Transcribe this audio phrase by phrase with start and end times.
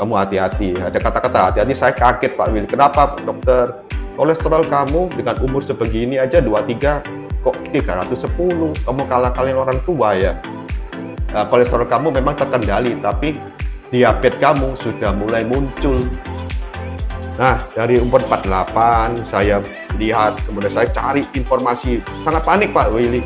[0.00, 0.80] kamu hati-hati.
[0.80, 2.64] Ada kata-kata hati-hati, saya kaget Pak Willy.
[2.64, 3.84] Kenapa dokter?
[4.16, 8.72] Kolesterol kamu dengan umur sebegini aja 23 kok 310.
[8.88, 10.40] Kamu kalah-kalahin orang tua ya.
[11.36, 13.36] Nah, kolesterol kamu memang terkendali, tapi
[13.92, 16.00] diabetes kamu sudah mulai muncul.
[17.36, 19.60] Nah, dari umur 48 saya
[20.00, 22.00] lihat, kemudian saya cari informasi.
[22.24, 23.24] Sangat panik Pak Willy.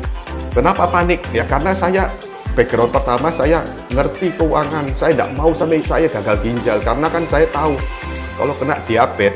[0.51, 1.23] Kenapa panik?
[1.35, 2.07] Ya karena saya
[2.55, 3.61] background pertama saya
[3.91, 4.87] ngerti keuangan.
[4.95, 7.75] Saya tidak mau sampai saya gagal ginjal karena kan saya tahu
[8.39, 9.35] kalau kena diabetes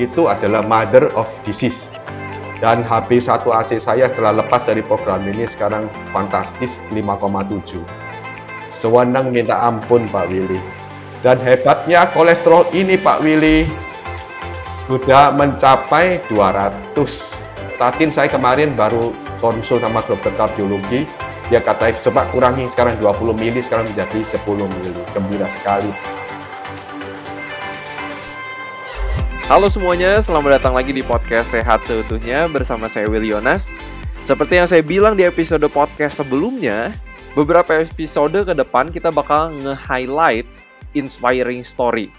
[0.00, 1.86] itu adalah mother of disease.
[2.58, 7.78] Dan HB1AC saya setelah lepas dari program ini sekarang fantastis 5,7.
[8.66, 10.58] Sewenang minta ampun Pak Willy.
[11.22, 13.62] Dan hebatnya kolesterol ini Pak Willy
[14.90, 16.98] sudah mencapai 200.
[17.78, 21.06] Statin saya kemarin baru konsul sama dokter kardiologi,
[21.48, 24.92] dia kata coba kurangi sekarang 20 mili, sekarang menjadi 10 mili.
[25.16, 25.88] Gembira sekali.
[29.48, 33.80] Halo semuanya, selamat datang lagi di podcast Sehat Seutuhnya bersama saya Will Yonas.
[34.20, 36.92] Seperti yang saya bilang di episode podcast sebelumnya,
[37.32, 40.44] beberapa episode ke depan kita bakal nge-highlight
[40.92, 42.12] inspiring story.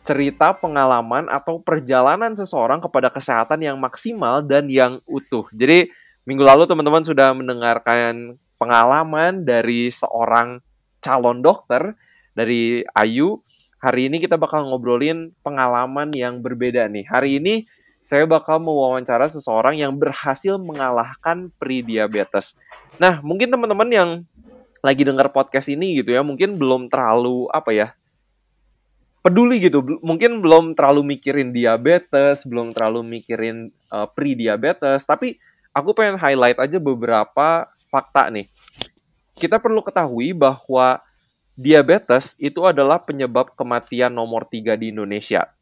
[0.00, 5.44] Cerita pengalaman atau perjalanan seseorang kepada kesehatan yang maksimal dan yang utuh.
[5.52, 5.92] Jadi,
[6.24, 10.62] minggu lalu teman-teman sudah mendengarkan pengalaman dari seorang
[11.00, 11.94] calon dokter
[12.34, 13.44] dari Ayu
[13.84, 17.04] Hari ini kita bakal ngobrolin pengalaman yang berbeda nih.
[17.04, 17.68] Hari ini
[18.00, 22.56] saya bakal mewawancara seseorang yang berhasil mengalahkan pre-diabetes.
[22.96, 24.10] Nah, mungkin teman-teman yang
[24.80, 27.88] lagi dengar podcast ini gitu ya, mungkin belum terlalu apa ya,
[29.20, 29.84] peduli gitu.
[30.00, 35.36] Mungkin belum terlalu mikirin diabetes, belum terlalu mikirin uh, pre-diabetes, tapi
[35.76, 38.50] aku pengen highlight aja beberapa fakta nih.
[39.38, 40.98] Kita perlu ketahui bahwa
[41.54, 45.54] diabetes itu adalah penyebab kematian nomor tiga di Indonesia.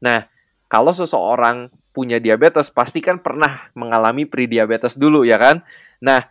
[0.00, 0.24] Nah,
[0.72, 5.60] kalau seseorang punya diabetes, pasti kan pernah mengalami pre-diabetes dulu, ya kan?
[6.00, 6.26] Nah,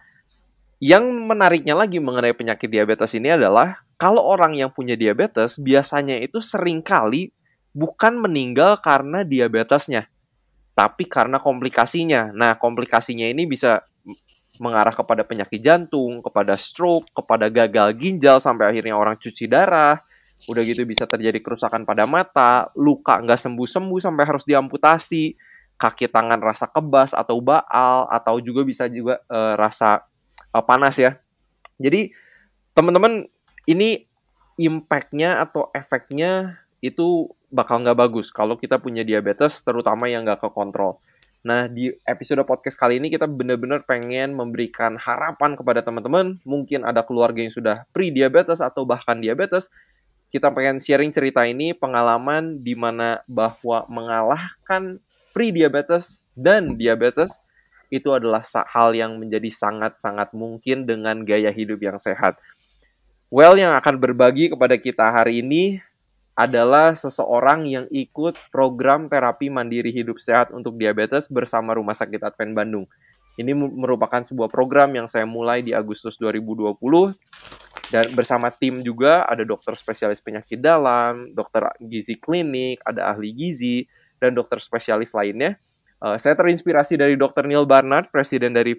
[0.84, 6.44] yang menariknya lagi mengenai penyakit diabetes ini adalah, kalau orang yang punya diabetes, biasanya itu
[6.44, 7.31] sering kali
[7.72, 10.12] bukan meninggal karena diabetesnya,
[10.75, 12.35] tapi karena komplikasinya.
[12.35, 13.88] Nah, komplikasinya ini bisa
[14.62, 19.97] mengarah kepada penyakit jantung, kepada stroke, kepada gagal ginjal sampai akhirnya orang cuci darah.
[20.46, 25.34] Udah gitu bisa terjadi kerusakan pada mata, luka nggak sembuh-sembuh sampai harus diamputasi,
[25.80, 30.03] kaki tangan rasa kebas atau baal atau juga bisa juga uh, rasa
[30.52, 31.16] uh, panas ya.
[31.80, 32.12] Jadi
[32.75, 33.25] teman-teman
[33.66, 34.03] ini
[34.59, 41.00] impactnya atau efeknya itu bakal nggak bagus kalau kita punya diabetes terutama yang nggak kekontrol.
[41.44, 46.40] Nah, di episode podcast kali ini kita benar-benar pengen memberikan harapan kepada teman-teman.
[46.48, 49.68] Mungkin ada keluarga yang sudah pre-diabetes atau bahkan diabetes.
[50.32, 55.03] Kita pengen sharing cerita ini, pengalaman di mana bahwa mengalahkan
[55.36, 57.36] pre-diabetes dan diabetes
[57.92, 62.40] itu adalah hal yang menjadi sangat-sangat mungkin dengan gaya hidup yang sehat.
[63.28, 65.84] Well, yang akan berbagi kepada kita hari ini
[66.34, 72.54] adalah seseorang yang ikut program terapi mandiri hidup sehat untuk diabetes bersama Rumah Sakit Advent
[72.58, 72.86] Bandung.
[73.34, 76.78] Ini merupakan sebuah program yang saya mulai di Agustus 2020
[77.90, 83.86] dan bersama tim juga ada dokter spesialis penyakit dalam, dokter gizi klinik, ada ahli gizi,
[84.18, 85.58] dan dokter spesialis lainnya.
[86.03, 87.47] Uh, saya terinspirasi dari Dr.
[87.47, 88.75] Neil Barnard, presiden dari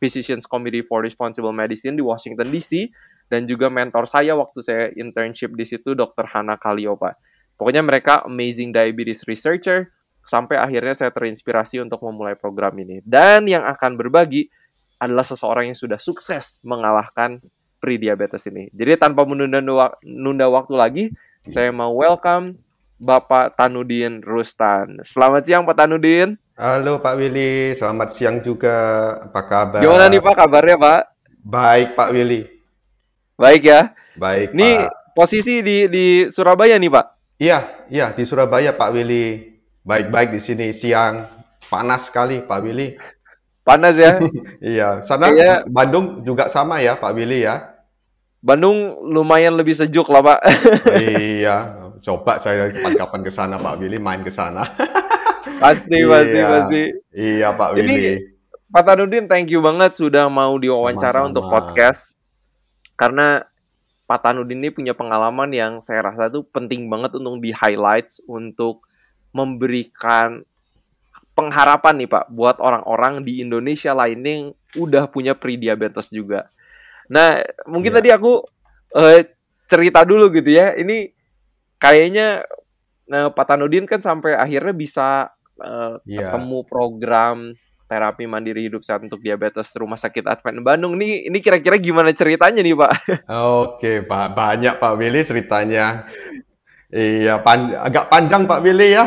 [0.00, 2.88] Physicians Committee for Responsible Medicine di Washington DC,
[3.28, 6.24] dan juga mentor saya waktu saya internship di situ Dr.
[6.32, 7.12] Hana Kaliopa.
[7.60, 9.92] Pokoknya mereka amazing diabetes researcher
[10.24, 13.04] sampai akhirnya saya terinspirasi untuk memulai program ini.
[13.04, 14.48] Dan yang akan berbagi
[14.96, 17.36] adalah seseorang yang sudah sukses mengalahkan
[17.84, 18.72] pre-diabetes ini.
[18.72, 21.04] Jadi tanpa menunda waktu lagi,
[21.44, 22.56] saya mau welcome
[22.96, 25.04] Bapak Tanudin Rustan.
[25.04, 26.40] Selamat siang Pak Tanudin.
[26.52, 28.76] Halo Pak Willy, selamat siang juga.
[29.24, 29.80] Apa kabar?
[29.80, 31.00] Gimana nih Pak kabarnya Pak?
[31.48, 32.44] Baik Pak Willy.
[33.40, 33.96] Baik ya.
[34.20, 34.52] Baik.
[34.52, 35.16] Ini Pak.
[35.16, 37.06] posisi di di Surabaya nih Pak.
[37.40, 39.48] Iya, iya di Surabaya Pak Willy.
[39.80, 41.24] Baik-baik di sini siang
[41.72, 43.00] panas sekali Pak Willy.
[43.64, 44.20] Panas ya?
[44.60, 45.00] iya.
[45.00, 45.64] Sana Kayaknya...
[45.72, 47.80] Bandung juga sama ya Pak Willy ya.
[48.44, 50.40] Bandung lumayan lebih sejuk lah Pak.
[51.00, 51.80] iya.
[52.04, 54.68] Coba saya kapan-kapan ke sana Pak Willy main ke sana.
[55.62, 56.46] pasti, pasti, iya.
[56.48, 56.82] pasti.
[57.12, 57.94] Iya Pak Willy.
[57.94, 58.12] Ini,
[58.72, 61.28] Pak Tanudin, thank you banget sudah mau diwawancara Sama-sama.
[61.28, 62.16] untuk podcast
[62.96, 63.44] karena
[64.08, 68.84] Pak Tanudin ini punya pengalaman yang saya rasa itu penting banget untuk di highlights untuk
[69.32, 70.44] memberikan
[71.32, 74.46] pengharapan nih Pak buat orang-orang di Indonesia lainnya yang
[74.76, 76.52] udah punya pre-diabetes juga.
[77.08, 77.96] Nah, mungkin ya.
[78.00, 78.44] tadi aku
[78.96, 79.20] uh,
[79.68, 80.76] cerita dulu gitu ya.
[80.76, 81.08] Ini
[81.80, 82.44] kayaknya
[83.12, 85.28] uh, Pak Tanudin kan sampai akhirnya bisa
[85.60, 86.32] uh, Iya.
[86.32, 87.52] ketemu program
[87.84, 90.96] terapi mandiri hidup sehat untuk diabetes Rumah Sakit Advent Bandung.
[90.96, 92.92] Nih ini kira-kira gimana ceritanya nih, Pak?
[93.28, 94.32] Oke, Pak.
[94.32, 96.08] Banyak Pak Willy ceritanya.
[96.88, 99.04] Iya, pan- agak panjang Pak Willy ya.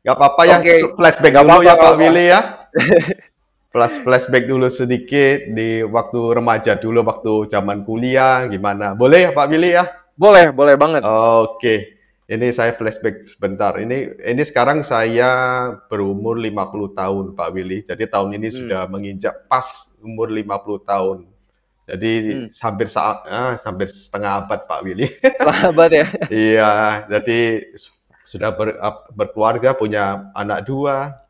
[0.00, 0.76] Gak apa-apa ya, Oke.
[0.96, 2.00] flashback Nggak dulu apa-apa, ya nggak Pak apa-apa.
[2.02, 2.40] Willy ya.
[3.72, 8.92] Flash flashback dulu sedikit di waktu remaja dulu, waktu zaman kuliah, gimana?
[8.92, 9.88] Boleh ya Pak Willy ya?
[10.12, 11.00] Boleh, boleh banget.
[11.00, 12.01] Oke,
[12.32, 13.76] ini saya flashback sebentar.
[13.76, 15.30] Ini ini sekarang saya
[15.92, 17.84] berumur 50 tahun, Pak Willy.
[17.84, 18.56] Jadi tahun ini Hmm.
[18.56, 21.28] sudah menginjak pas umur 50 tahun.
[21.84, 22.48] Jadi Hmm.
[22.48, 25.12] hampir sa- ah, hampir setengah abad, Pak Willy.
[25.44, 26.06] Sahabat ya.
[26.32, 26.72] Iya,
[27.10, 27.40] jadi
[27.76, 27.92] su-
[28.24, 28.78] sudah ber-
[29.12, 31.20] berkeluarga, punya anak dua.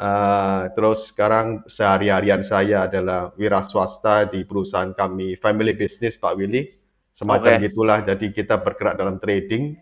[0.00, 6.72] Eh, terus sekarang sehari-harian saya adalah wira swasta di perusahaan kami, family business, Pak Willy.
[7.12, 7.64] Semacam Oke.
[7.68, 7.98] gitulah.
[8.00, 9.76] Jadi kita bergerak dalam trading,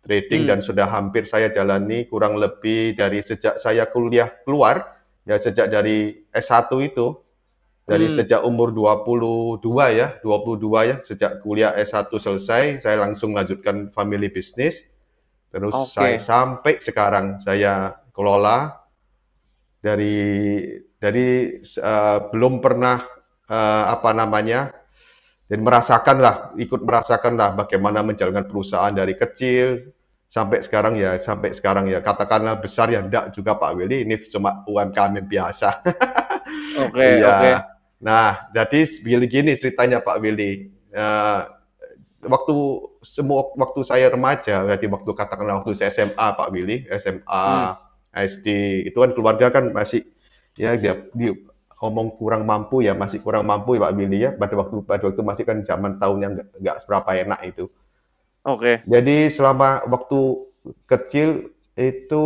[0.00, 0.50] trading Hmm.
[0.56, 4.96] dan sudah hampir saya jalani kurang lebih dari sejak saya kuliah keluar,
[5.28, 7.20] ya sejak dari S1 itu,
[7.84, 8.16] dari Hmm.
[8.16, 14.88] sejak umur 22 ya, 22 ya, sejak kuliah S1 selesai, saya langsung lanjutkan family business.
[15.50, 15.98] Terus Oke.
[15.98, 18.80] saya sampai sekarang saya kelola
[19.82, 20.64] dari
[20.96, 23.02] dari eh, belum pernah
[23.50, 24.79] eh, apa namanya
[25.50, 29.90] dan merasakan lah, ikut merasakan lah bagaimana menjalankan perusahaan dari kecil
[30.30, 34.62] sampai sekarang ya, sampai sekarang ya, katakanlah besar ya, enggak juga Pak Willy, ini cuma
[34.70, 35.82] UMKM yang biasa.
[36.86, 37.26] Oke, Iya.
[37.34, 37.52] oke.
[38.00, 40.70] Nah, jadi Willy gini ceritanya Pak Willy.
[40.94, 41.40] Eh,
[42.24, 42.54] waktu
[43.02, 47.74] semua waktu saya remaja, berarti waktu katakanlah waktu saya SMA Pak Willy, SMA, Hmm.
[48.10, 48.46] SD,
[48.90, 50.02] itu kan keluarga kan masih
[50.58, 51.32] ya dia, dia
[51.80, 54.30] ngomong kurang mampu ya, masih kurang mampu ya Pak Willy ya.
[54.36, 57.72] Pada waktu pada waktu masih kan zaman tahun yang nggak seberapa enak itu.
[58.44, 58.84] Oke.
[58.84, 60.20] Jadi selama waktu
[60.84, 62.24] kecil itu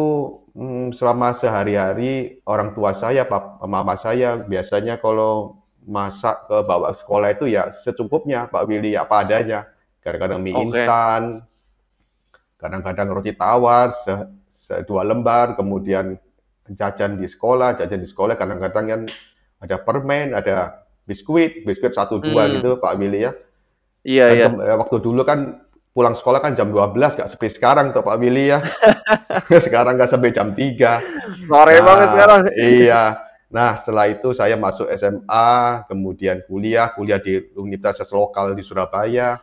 [0.58, 7.28] hmm, selama sehari-hari orang tua saya, pap- mama saya biasanya kalau masak ke bawa sekolah
[7.36, 9.70] itu ya secukupnya Pak Willy apa adanya.
[10.02, 10.64] Kadang-kadang mie Oke.
[10.68, 11.22] instan,
[12.60, 14.12] kadang-kadang roti tawar se,
[14.50, 16.18] se- dua lembar, kemudian
[16.72, 19.00] jajan di sekolah, jajan di sekolah kadang-kadang kan
[19.64, 22.60] ada permen, ada biskuit, biskuit satu dua Hmm.
[22.60, 23.32] gitu Pak Willy ya.
[24.04, 24.76] Iya, Kan iya.
[24.76, 25.64] waktu dulu kan
[25.96, 28.60] pulang sekolah kan jam 12 nggak seperti sekarang tuh Pak Willy ya.
[29.64, 31.48] sekarang nggak sampai jam 3.
[31.48, 32.40] Sore banget sekarang.
[32.52, 33.02] Iya.
[33.54, 39.38] Nah, setelah itu saya masuk SMA, kemudian kuliah, kuliah di universitas lokal di Surabaya.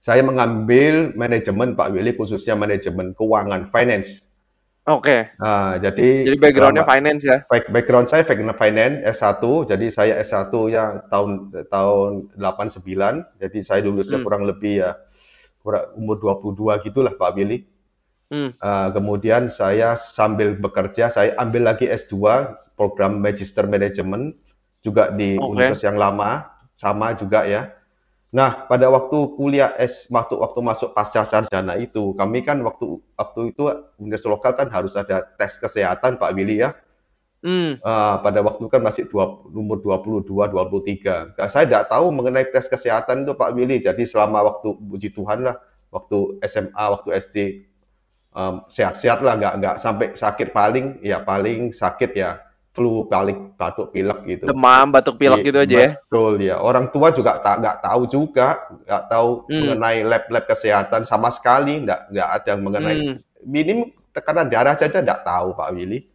[0.00, 4.28] Saya mengambil manajemen Pak Willy, khususnya manajemen keuangan, finance.
[4.84, 5.32] Oke.
[5.40, 7.38] Nah, jadi Jadi backgroundnya selama- finance ya.
[7.48, 8.20] Back- background saya
[8.52, 14.26] finance S1, jadi saya S1 ya tahun tahun 89, jadi saya lulusnya Hmm.
[14.28, 15.00] kurang lebih ya
[15.64, 17.64] kurang umur 22 gitulah Pak Willy.
[18.28, 18.52] Hmm.
[18.52, 24.36] Eh, kemudian saya sambil bekerja, saya ambil lagi S2 program Magister Management
[24.84, 25.48] juga di Oke.
[25.48, 26.44] universitas yang lama,
[26.76, 27.72] sama juga ya.
[28.34, 33.54] Nah, pada waktu kuliah S, waktu waktu masuk pasca sarjana itu, kami kan waktu waktu
[33.54, 33.70] itu
[34.02, 36.74] universitas lokal kan harus ada tes kesehatan Pak Willy ya.
[37.46, 37.78] Hmm.
[37.86, 41.38] Ah, pada waktu kan masih dua, umur 22, 23.
[41.38, 43.78] Nah, saya tidak tahu mengenai tes kesehatan itu Pak Willy.
[43.78, 45.54] Jadi selama waktu puji Tuhan lah,
[45.94, 47.36] waktu SMA, waktu SD
[48.34, 52.42] em, sehat-sehat lah, nggak nggak sampai sakit paling ya paling sakit ya
[52.74, 54.44] flu, paling batuk pilek gitu.
[54.50, 55.90] Demam, batuk pilek Iya, gitu aja ya.
[55.94, 56.56] Betul ya.
[56.58, 58.48] Orang tua juga tak nggak tahu juga,
[58.82, 59.58] nggak tahu Hmm.
[59.62, 63.16] mengenai lab-lab kesehatan sama sekali, nggak nggak ada yang mengenai Hmm.
[63.46, 63.78] minim
[64.14, 66.06] tekanan darah saja nggak tahu Pak Willy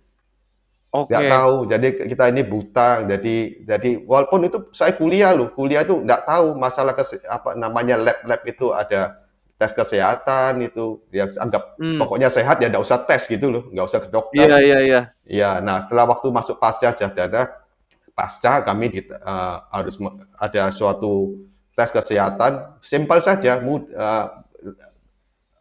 [0.89, 1.13] Oke.
[1.13, 3.35] nggak tahu jadi kita ini buta jadi
[3.67, 6.97] jadi walaupun itu saya kuliah loh kuliah tuh nggak tahu masalah
[7.29, 9.19] apa namanya lab lab itu ada
[9.59, 11.99] tes kesehatan itu ya anggap Hmm.
[11.99, 15.01] pokoknya sehat ya nggak usah tes gitu loh nggak usah ke dokter Iya, iya, iya.
[15.27, 17.51] ya nah setelah waktu masuk pasca sarjana
[18.15, 19.99] pasca kami di- eh, harus
[20.39, 21.35] ada suatu
[21.75, 24.25] tes kesehatan simpel saja mud- eh,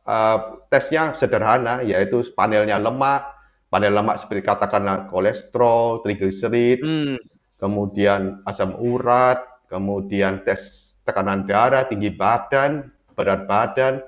[0.06, 0.38] eh,
[0.70, 3.34] tesnya sederhana yaitu panelnya lemak
[3.68, 7.16] panel lemak seperti katakanlah kolesterol trigliserid Hmm.
[7.58, 12.88] kemudian asam urat kemudian tes tekanan darah tinggi badan
[13.18, 14.06] berat badan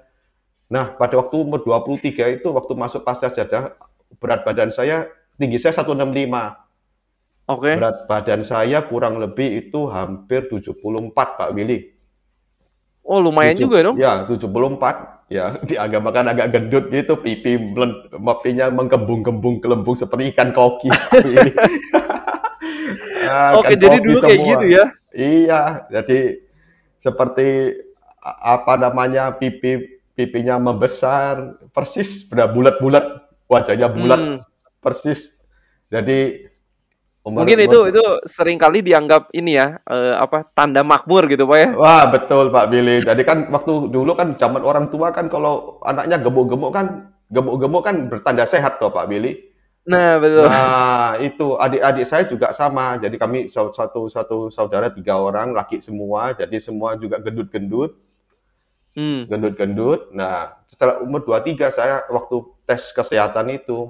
[0.71, 3.75] nah pada waktu umur 23 itu waktu masuk pasca sarjana
[4.23, 6.07] berat badan saya tinggi saya 165
[7.50, 7.75] Oke.
[7.75, 11.99] berat badan saya kurang lebih itu hampir 74 Pak Willy
[13.00, 13.97] Oh, lumayan Tujuh- juga dong.
[13.99, 15.26] Ya, 74.
[15.26, 20.87] Ya, diagamakan agak gendut gitu, pipi pipinya mengkembung-kembung kelembung seperti ikan koki.
[21.26, 21.50] Ini.
[23.26, 24.50] Ah, Oke, jadi dulu kayak semua.
[24.52, 24.85] gitu ya.
[25.11, 26.19] Iya, jadi
[26.99, 27.49] seperti
[28.23, 33.05] apa namanya pipi pipinya membesar, persis benar bulat-bulat,
[33.49, 34.39] wajahnya bulat, Hmm.
[34.85, 35.33] persis.
[35.89, 36.45] Jadi
[37.25, 41.59] umur, Mungkin itu itu sering kali dianggap ini ya eh, apa tanda makmur gitu pak
[41.59, 41.69] ya.
[41.77, 43.00] Wah betul Pak Billy.
[43.05, 47.97] Jadi kan waktu dulu kan zaman orang tua kan kalau anaknya gemuk-gemuk kan gemuk-gemuk kan
[48.12, 49.37] bertanda sehat toh Pak Billy.
[49.89, 50.45] Nah betul.
[50.49, 53.00] Nah itu adik-adik saya juga sama.
[53.00, 56.37] Jadi kami satu satu saudara tiga orang laki semua.
[56.37, 57.97] Jadi semua juga gendut-gendut,
[59.00, 59.25] Hmm.
[59.25, 60.12] gendut-gendut.
[60.12, 63.88] Nah setelah umur 23 saya waktu tes kesehatan itu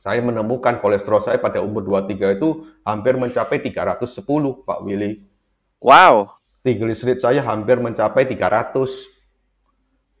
[0.00, 4.24] saya menemukan kolesterol saya pada umur 23 itu hampir mencapai 310
[4.64, 5.20] Pak Willy.
[5.84, 6.32] Wow.
[6.64, 9.12] Triglycerid saya hampir mencapai 300.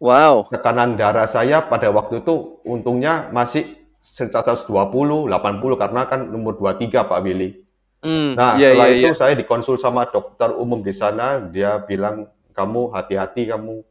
[0.02, 0.50] Wow.
[0.50, 5.30] tekanan darah saya pada waktu itu untungnya masih 120, 80
[5.78, 7.62] karena kan nomor 23 Pak Willy.
[8.02, 8.34] Hmm.
[8.34, 9.18] Nah, iya, setelah iya, itu iya.
[9.18, 13.86] saya dikonsul sama dokter umum di sana, dia bilang kamu hati-hati kamu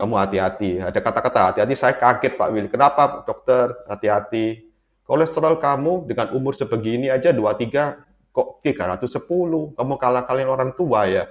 [0.00, 0.80] kamu hati-hati.
[0.80, 2.68] Ada kata-kata hati-hati, saya kaget Pak Willy.
[2.72, 4.64] Kenapa dokter hati-hati?
[5.04, 8.00] Kolesterol kamu dengan umur sebegini aja 23
[8.32, 9.76] kok 310.
[9.76, 11.28] Kamu kalah-kalahin orang tua ya.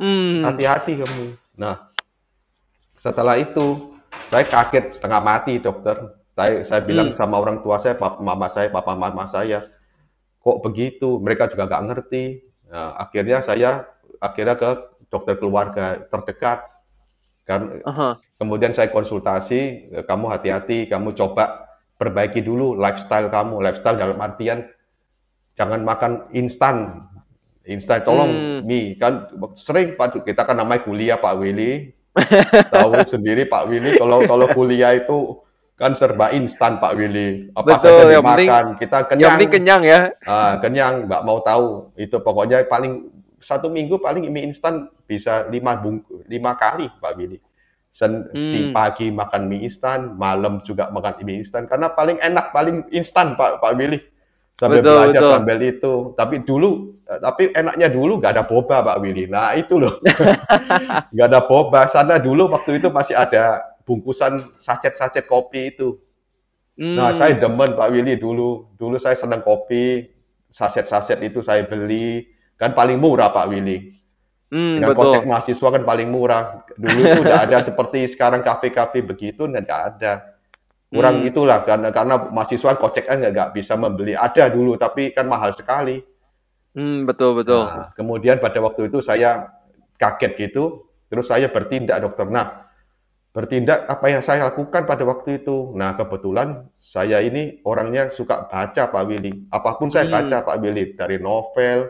[0.00, 0.42] Hmm.
[0.42, 1.38] Hati-hati kamu.
[1.60, 1.92] Nah,
[2.98, 3.94] setelah itu
[4.32, 6.18] saya kaget setengah mati dokter.
[6.26, 7.16] Saya saya bilang Hmm.
[7.20, 9.68] sama orang tua saya, papa, mama saya, papa mama saya,
[10.40, 11.20] kok begitu?
[11.20, 12.24] Mereka juga nggak ngerti.
[12.72, 13.84] Nah, akhirnya saya
[14.16, 14.70] akhirnya ke
[15.12, 16.71] dokter keluarga terdekat.
[17.52, 18.16] Kan Aha.
[18.40, 19.60] kemudian saya konsultasi,
[19.92, 23.60] "Eh, kamu hati-hati, kamu coba perbaiki dulu lifestyle kamu.
[23.60, 24.64] Lifestyle dalam artian
[25.52, 27.04] jangan makan instan.
[27.62, 28.60] Instan, tolong Hmm.
[28.64, 31.92] mie kan sering Pak kita kan namanya kuliah Pak Willy.
[32.74, 35.38] Tahu sendiri Pak Willy kalau kalau kuliah itu
[35.76, 37.54] kan serba instan Pak Willy.
[37.54, 39.30] Apa Betul, saja yang penting- dimakan, kita Yang kenyang.
[39.30, 40.00] penting kenyang ya.
[40.24, 41.66] Ah, kenyang, nggak mau tahu.
[41.94, 43.06] Itu pokoknya paling
[43.42, 47.38] satu minggu paling mie instan bisa lima bungkus, lima kali Pak Willy.
[47.92, 48.72] Sen, si Hmm.
[48.72, 53.60] pagi makan mie instan, malam juga makan mie instan karena paling enak paling instan Pak
[53.60, 54.00] Pak Willy.
[54.56, 55.32] Sambil Betul, belajar betul.
[55.34, 55.92] sambil itu.
[56.14, 56.70] Tapi dulu,
[57.08, 59.24] eh, tapi enaknya dulu nggak ada boba Pak Willy.
[59.26, 59.98] Nah itu loh,
[61.12, 61.88] nggak ada boba.
[61.88, 65.98] Sana dulu waktu itu masih ada bungkusan sachet-sachet kopi itu.
[66.78, 66.96] Hmm.
[66.96, 68.72] Nah, saya demen Pak Willy dulu.
[68.80, 70.08] Dulu saya senang kopi,
[70.48, 72.28] saset-saset itu saya beli.
[72.62, 73.90] Kan paling murah Pak Willy.
[74.52, 75.18] Hmm, Dengan betul.
[75.18, 76.62] kocek mahasiswa kan paling murah.
[76.78, 80.12] Dulu itu udah ada seperti sekarang kafe-kafe begitu, dan nggak ada.
[80.92, 81.28] Kurang Hmm.
[81.32, 84.14] itulah, karena karena mahasiswa kocek kan nggak nggak bisa membeli.
[84.14, 85.98] Ada dulu, tapi kan mahal sekali.
[86.76, 87.64] Hmm, betul betul.
[87.66, 89.50] Nah, kemudian pada waktu itu saya
[89.98, 92.28] kaget gitu, terus saya bertindak dokter.
[92.28, 92.68] Nah,
[93.32, 95.72] bertindak apa yang saya lakukan pada waktu itu.
[95.72, 99.48] Nah, kebetulan saya ini orangnya suka baca Pak Willy.
[99.48, 100.12] Apa pun saya Hmm.
[100.12, 101.88] baca Pak Willy, dari novel,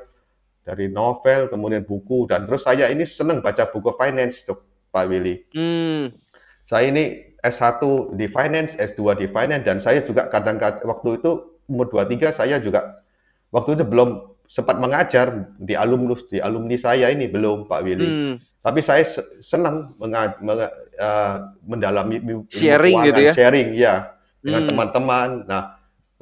[0.63, 4.63] dari novel, kemudian buku, dan terus saya ini senang baca buku finance, Dok,
[4.95, 5.43] Pak Willy.
[5.55, 6.15] Hmm.
[6.63, 7.83] Saya ini S1
[8.15, 11.31] di finance, S2 di finance, dan saya juga kadang-kadang waktu itu
[11.67, 13.03] umur 23 saya juga
[13.51, 18.07] waktu itu belum sempat mengajar di alumni di alumni saya ini belum Pak Willy.
[18.07, 18.35] Hmm.
[18.63, 23.33] Tapi saya se- senang menga- menga- eh, mendalami Sharing keuangan, gitu ya?
[23.35, 23.95] sharing ya
[24.39, 24.69] dengan Hmm.
[24.71, 25.29] teman-teman.
[25.51, 25.63] Nah,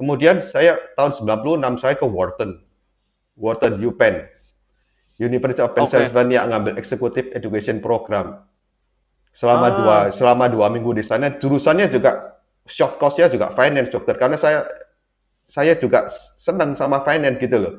[0.01, 2.57] kemudian saya tahun 96 saya ke Wharton,
[3.37, 4.27] Wharton UPenn,
[5.17, 5.71] University of.
[5.77, 8.41] Pennsylvania ngambil Executive Education Program.
[9.31, 9.73] Selama Ah.
[9.79, 12.35] dua selama dua minggu di sana, jurusannya juga
[12.67, 14.67] short course-nya juga finance dokter karena saya
[15.47, 17.75] saya juga senang sama finance gitu loh.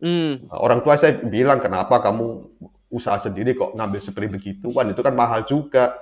[0.00, 0.48] Hmm.
[0.48, 2.48] Orang tua saya bilang, kenapa kamu
[2.88, 4.88] usaha sendiri kok ngambil seperti begituan?
[4.92, 5.92] Itu kan mahal juga.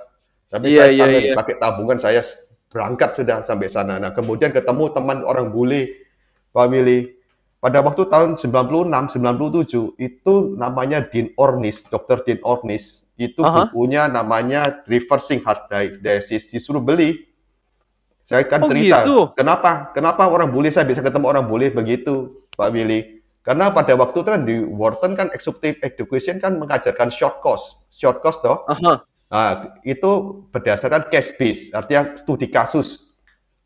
[0.47, 1.35] Tapi Iya, saya sambil iya.
[1.35, 2.21] pakai tabungan, saya
[2.71, 3.99] berangkat sudah sampai sana.
[3.99, 5.91] Nah, kemudian ketemu teman orang bule,
[6.55, 7.18] Pak Willy.
[7.59, 12.23] Pada waktu tahun 96, 97, itu namanya Dean Ornish, Dr.
[12.23, 13.03] Dean Ornish.
[13.19, 13.67] Itu Aha.
[13.67, 15.67] bukunya namanya Reversing Heart
[15.99, 16.47] Disease.
[16.55, 17.27] Disuruh beli.
[18.23, 19.33] Saya kan Oh, cerita, gitu?
[19.35, 19.91] kenapa?
[19.91, 23.19] Kenapa orang bule saya bisa ketemu orang bule begitu, Pak Willy?
[23.43, 28.21] Karena pada waktu itu kan di Wharton kan executive education kan mengajarkan short course, short
[28.21, 28.63] course toh.
[28.69, 29.01] Aha.
[29.33, 33.09] Nah, itu berdasarkan case base, artinya studi kasus.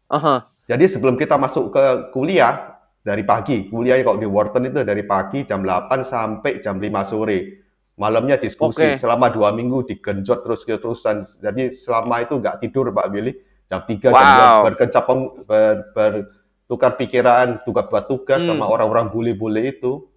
[0.09, 0.47] Aha.
[0.71, 1.83] Jadi sebelum kita masuk ke
[2.15, 2.72] kuliah
[3.03, 7.59] dari pagi, kuliah kalau di Wharton itu dari pagi jam 8 sampai jam 5 sore.
[7.99, 8.97] Malamnya diskusi Oke.
[8.97, 11.27] selama dua minggu digenjot terus terusan.
[11.43, 13.35] Jadi selama itu nggak tidur Pak Willy.
[13.69, 14.63] Jam 3 jam Wow.
[14.63, 18.55] 2 berkecapung ber, bertukar pikiran, tukar buat tugas Hmm.
[18.55, 20.07] sama orang-orang bule-bule itu.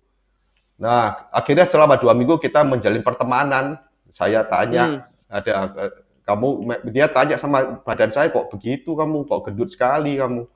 [0.78, 3.76] Nah, akhirnya selama dua minggu kita menjalin pertemanan.
[4.14, 4.50] Saya Hmm.
[4.52, 4.84] tanya,
[5.28, 5.92] ada eh,
[6.24, 6.48] kamu,
[6.94, 10.46] dia tanya sama badan saya kok begitu kamu, kok gendut sekali kamu.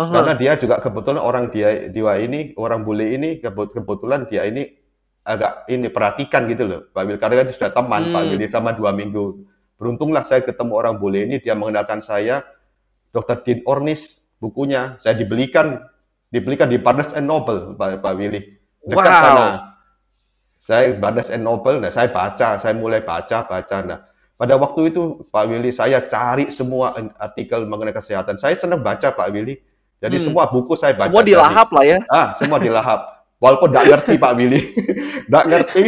[0.00, 0.08] Aha.
[0.16, 4.64] Karena dia juga kebetulan orang dia dia ini orang bule ini kebet- kebetulan dia ini
[5.28, 8.30] agak ini perhatikan gitu loh Pak Wil karena kan sudah teman Pak Hmm.
[8.32, 9.44] Willy sama dua minggu
[9.80, 12.44] beruntunglah saya ketemu orang bule ini, dia mengenalkan saya,
[13.16, 13.40] Dr.
[13.40, 15.80] Dean Ornis, bukunya, saya dibelikan,
[16.28, 18.60] dibelikan di Barnes and Noble, Pak, Pak Willy.
[18.84, 19.24] Dekat Wow.
[19.24, 19.46] sana.
[20.60, 23.76] Saya Barnes and Noble, nah saya baca, saya mulai baca, baca.
[23.80, 24.04] Nah,
[24.36, 28.36] pada waktu itu Pak Willy saya cari semua artikel mengenai kesehatan.
[28.36, 29.56] Saya senang baca Pak Willy.
[30.00, 30.24] Jadi Hmm.
[30.32, 31.06] semua buku saya baca.
[31.06, 31.98] Semua dari- dilahap lah ya.
[32.08, 33.00] Ah, semua dilahap.
[33.36, 34.60] Walaupun nggak ngerti Pak Willy,
[35.28, 35.84] nggak ngerti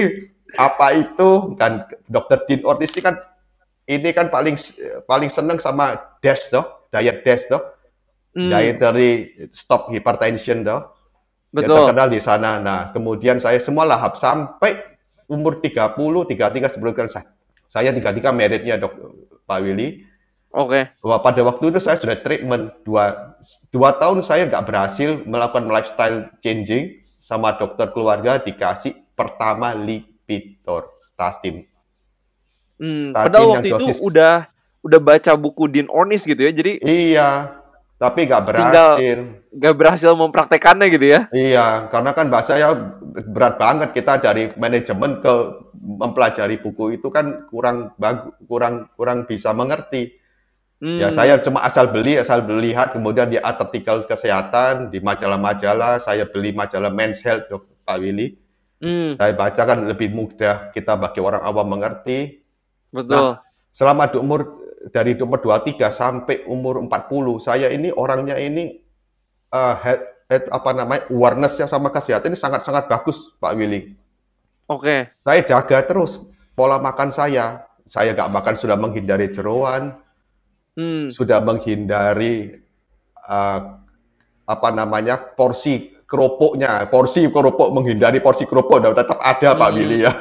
[0.57, 2.45] apa itu kan Dr.
[2.45, 3.17] Dean Ortiz ini kan
[3.85, 4.57] ini kan paling
[5.05, 7.61] paling seneng sama DASH toh, diet DASH toh,
[8.33, 10.93] Hmm, dietary stop hypertension toh.
[11.53, 11.85] Betul.
[11.85, 12.57] terkenal di sana.
[12.57, 14.81] Nah, kemudian saya semua lahap sampai
[15.29, 17.29] umur 30, 33 sebelum kan saya.
[17.69, 18.97] Saya 33 meritnya dok
[19.45, 20.01] Pak Willy.
[20.53, 20.93] Oke.
[21.01, 23.35] Bahwa pada waktu itu saya sudah treatment dua,
[23.73, 31.65] dua tahun saya nggak berhasil melakukan lifestyle changing sama dokter keluarga dikasih pertama Lipitor statin.
[32.77, 34.35] Hmm, Statin padahal waktu itu dosis- udah
[34.83, 36.53] udah baca buku Dean Ornish gitu ya.
[36.53, 37.57] Jadi Iya,
[37.97, 39.19] tapi nggak berhasil.
[39.53, 41.21] nggak berhasil mempraktekannya gitu ya.
[41.33, 42.77] Iya, karena kan bahasa ya
[43.33, 45.33] berat banget kita dari manajemen ke
[45.81, 50.21] mempelajari buku itu kan kurang bagus, kurang kurang bisa mengerti.
[50.83, 56.03] Hmm, Ya saya cuma asal beli, asal beli lihat, kemudian di artikel kesehatan, di majalah-majalah,
[56.03, 58.35] saya beli majalah Men's Health, Dok Pak Willy.
[58.83, 62.43] hmm, Saya baca kan lebih mudah kita bagi orang awam mengerti.
[62.91, 63.39] betul.
[63.71, 64.59] Selama di umur
[64.91, 68.83] dari umur 23 sampai umur 40, saya ini orangnya ini
[69.55, 73.95] eh, health- eh, apa namanya awareness-nya sama kesehatan ini sangat-sangat bagus, Pak Willy.
[74.67, 75.15] Oke.
[75.23, 76.19] Saya jaga terus
[76.59, 77.71] pola makan saya.
[77.87, 79.95] Saya nggak makan sudah menghindari jeroan,
[80.73, 82.57] Hmm, sudah menghindari
[83.23, 83.61] eh,
[84.43, 89.77] apa namanya porsi keropoknya, porsi keropok menghindari porsi keropok, dan tetap ada Pak Hmm.
[89.77, 90.13] Willy ya.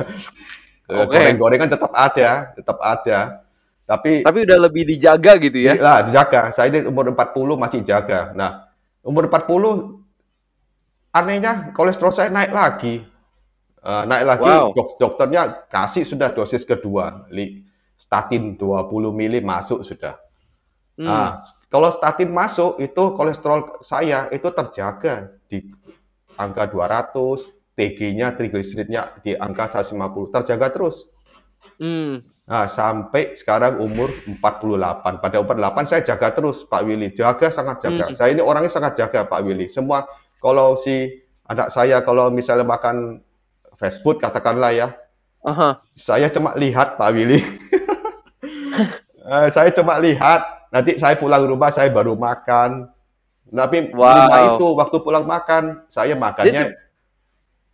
[0.92, 1.16] Eh, Oke.
[1.16, 3.20] Goreng-gorengan tetap ada, tetap ada.
[3.88, 5.76] Tapi tapi udah lebih dijaga gitu ya.
[5.76, 6.52] lah dijaga.
[6.52, 8.32] Saya ini umur 40 masih jaga.
[8.36, 8.72] Nah,
[9.04, 10.00] umur 40
[11.12, 13.04] anehnya kolesterol saya naik lagi.
[13.82, 14.72] Eh, naik lagi Wow.
[14.78, 17.66] dok- dokternya kasih sudah dosis kedua, li
[17.98, 20.16] statin 20 mili masuk sudah.
[21.02, 21.42] Hmm, Nah,
[21.74, 25.66] kalau statin masuk itu kolesterol saya itu terjaga di
[26.38, 27.42] angka 200,
[27.74, 31.10] TG-nya trigliseridnya di angka 150, terjaga terus.
[31.82, 35.24] hmm, Nah, sampai sekarang umur 48.
[35.24, 37.16] Pada umur 8 saya jaga terus, Pak Willy.
[37.16, 38.12] Jaga, sangat jaga.
[38.12, 38.16] Hmm.
[38.18, 39.72] Saya ini orangnya sangat jaga, Pak Willy.
[39.72, 40.04] Semua,
[40.44, 43.24] kalau si anak saya, kalau misalnya makan
[43.80, 44.88] fast food, katakanlah ya,
[45.48, 45.80] aha.
[45.96, 47.42] saya cuma lihat, Pak Willy.
[49.22, 52.88] Eh, saya cuma lihat, nanti saya pulang rumah, saya baru makan.
[53.52, 54.16] Tapi Wow.
[54.16, 56.72] lima itu, waktu pulang makan, saya makannya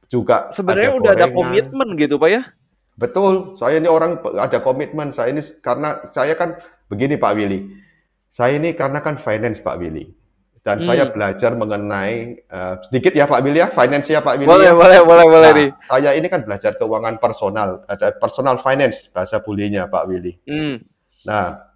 [0.07, 2.41] juga Sebenarnya ada udah ada komitmen gitu pak ya.
[2.97, 5.13] Betul, saya ini orang ada komitmen.
[5.13, 6.57] Saya ini karena saya kan
[6.89, 7.69] begini Pak Willy.
[8.33, 10.09] Saya ini karena kan finance Pak Willy.
[10.65, 10.87] Dan Hmm.
[10.89, 14.49] saya belajar mengenai eh, sedikit ya Pak Willy ya, finance ya Pak Willy.
[14.49, 14.75] Boleh ya.
[14.75, 15.69] boleh boleh boleh Nah, nih.
[15.85, 20.33] saya ini kan belajar keuangan personal, ada personal finance bahasa bulenya Pak Willy.
[20.43, 20.81] Hmm,
[21.21, 21.66] Nah,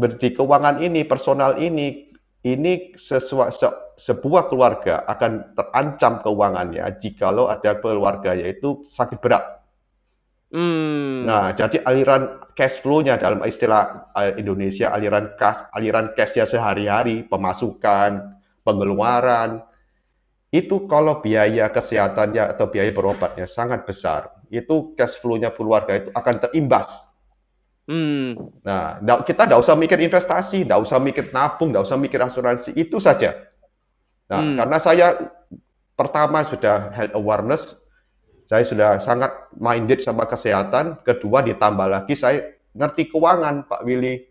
[0.00, 2.12] berarti keuangan ini, personal ini,
[2.44, 9.44] ini sesua- se- sebuah keluarga akan terancam keuangannya jikalau ada keluarga yaitu sakit berat.
[10.52, 17.24] hmm, Nah, jadi aliran cash flow-nya dalam istilah eh, Indonesia, aliran cash, aliran cash-nya sehari-hari,
[17.24, 19.64] pemasukan, pengeluaran,
[20.52, 26.36] itu kalau biaya kesehatannya atau biaya berobatnya sangat besar, itu cash flow-nya keluarga itu akan
[26.42, 27.05] terimbas.
[27.86, 28.26] Hmm,
[28.66, 32.98] Nah, kita nggak usah mikir investasi, nggak usah mikir nabung, nggak usah mikir asuransi, itu
[32.98, 33.46] saja.
[34.26, 34.56] Nah, Hmm.
[34.58, 35.06] karena saya
[35.94, 37.78] pertama sudah health awareness,
[38.46, 40.98] saya sudah sangat minded sama kesehatan.
[41.02, 44.22] Kedua, ditambah lagi saya ngerti keuangan, Pak Willy.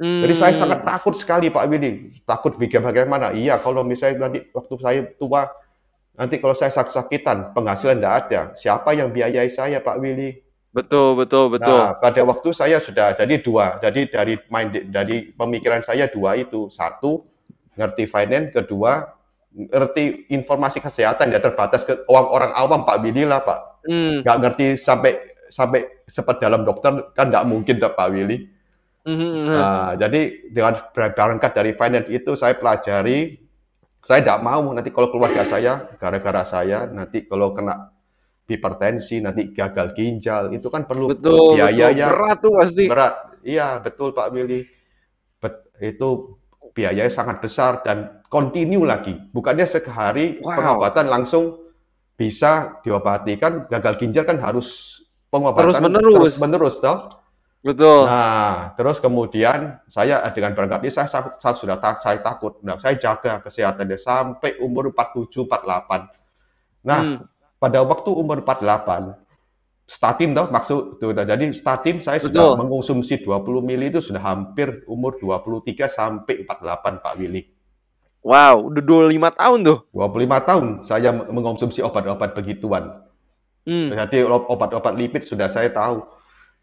[0.00, 0.22] hmm.
[0.26, 2.18] Jadi saya sangat takut sekali, Pak Willy.
[2.26, 3.30] Takut bagaimana?
[3.34, 5.50] Iya, kalau misalnya nanti waktu saya tua,
[6.16, 8.40] nanti kalau saya sakit-sakitan, penghasilan tidak ada.
[8.56, 10.40] Siapa yang biayai saya, Pak Willy?
[10.70, 11.74] Betul betul betul.
[11.74, 16.70] Nah, pada waktu saya sudah jadi dua, jadi dari mind dari pemikiran saya dua itu
[16.70, 17.26] satu
[17.74, 19.14] ngerti finance, kedua
[19.50, 24.76] ngerti informasi kesehatan ya terbatas ke orang, orang awam Pak Willy lah Pak, Hmm, ngerti
[24.76, 25.16] sampai
[25.48, 28.44] sampai seperti dalam dokter kan nggak mungkin Pak Willy.
[29.08, 29.44] hmm, hmm, hmm.
[29.48, 30.20] Nah, jadi
[30.52, 33.40] dengan berangkat dari finance itu saya pelajari,
[34.04, 37.88] saya tidak mau nanti kalau keluarga saya gara-gara saya nanti kalau kena
[38.50, 42.84] hipertensi nanti gagal ginjal itu kan perlu betul betul biayanya berat tuh pasti.
[42.90, 43.14] berat.
[43.40, 44.66] Iya, betul Pak Willy.
[45.38, 46.36] Bet- itu
[46.70, 49.14] biayanya sangat besar dan continue lagi.
[49.30, 50.52] Bukannya sehari Wow.
[50.52, 51.44] pengobatan langsung
[52.14, 56.36] bisa diobati kan gagal ginjal kan harus pengobatan Terus-menerus.
[56.36, 57.16] menerus toh.
[57.60, 58.08] Betul.
[58.08, 62.56] Nah, terus kemudian saya dengan berangkat ini saya, saya, saya sudah tak, saya takut.
[62.64, 66.08] Nah, saya jaga kesehatannya sampai umur 47, 48.
[66.80, 67.16] Nah, Hmm.
[67.60, 69.20] Pada waktu umur 48,
[69.84, 72.32] statin toh maksud tuh, jadi statin saya Betul.
[72.32, 77.44] sudah mengonsumsi 20 mili itu sudah hampir umur 23 sampai 48 Pak Willy.
[78.24, 79.78] Wow, udah 25 tahun tuh.
[79.92, 83.04] 25 tahun saya mengonsumsi obat-obat begituan.
[83.68, 83.92] Hmm.
[83.92, 86.04] Jadi obat-obat lipid sudah saya tahu.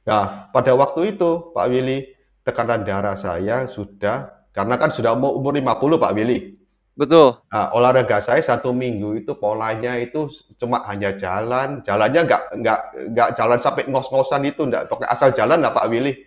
[0.10, 2.10] Nah, pada waktu itu Pak Willy,
[2.42, 6.57] tekanan darah saya sudah karena kan sudah mau umur 50 Pak Willy.
[6.98, 7.38] Betul.
[7.54, 12.80] Nah, olahraga saya satu minggu itu polanya itu cuma hanya jalan, jalannya nggak nggak
[13.14, 16.18] nggak jalan sampai ngos-ngosan itu, nggak pakai asal jalan lah Pak Willy.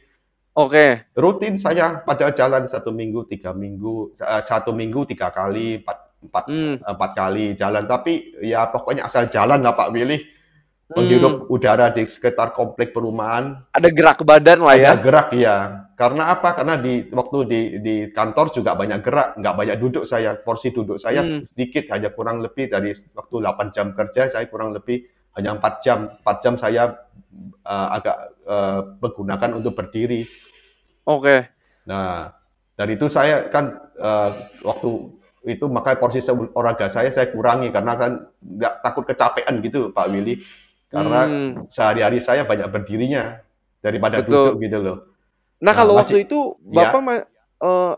[0.55, 1.11] Oke.
[1.19, 6.45] Rutin saya pada jalan satu minggu, tiga minggu, eh, satu minggu tiga kali, empat empat
[6.47, 6.75] Hmm.
[6.87, 7.91] empat kali jalan.
[7.91, 10.23] Tapi ya pokoknya asal jalan lah Pak Willy.
[10.91, 11.07] Hmm.
[11.07, 14.91] Menghirup udara di sekitar komplek perumahan, Ada gerak badan lah ya.
[14.91, 15.57] ada gerak ya.
[15.95, 16.51] Karena apa?
[16.59, 20.35] Karena di waktu di di kantor juga banyak gerak, nggak banyak duduk saya.
[20.35, 21.47] Porsi duduk saya Hmm.
[21.47, 25.07] sedikit, hanya kurang lebih dari waktu 8 jam kerja saya kurang lebih
[25.39, 26.11] hanya 4 jam.
[26.27, 26.91] 4 jam saya
[27.63, 28.17] eh, agak
[28.51, 30.27] eh, menggunakan untuk berdiri.
[31.07, 31.47] Oke.
[31.87, 32.35] Nah,
[32.75, 34.31] dari itu saya kan eh,
[34.67, 34.91] waktu
[35.47, 36.19] itu makanya porsi
[36.53, 40.43] olahraga saya saya kurangi karena kan nggak takut kecapean gitu Pak Willy.
[40.91, 41.71] Karena Hmm.
[41.71, 43.39] sehari-hari saya banyak berdirinya
[43.79, 44.53] daripada Betul.
[44.53, 44.99] duduk gitu loh.
[45.63, 46.91] Nah, Nah, kalau masih- waktu itu ya.
[46.91, 47.27] Bapak ma-
[47.61, 47.93] eh,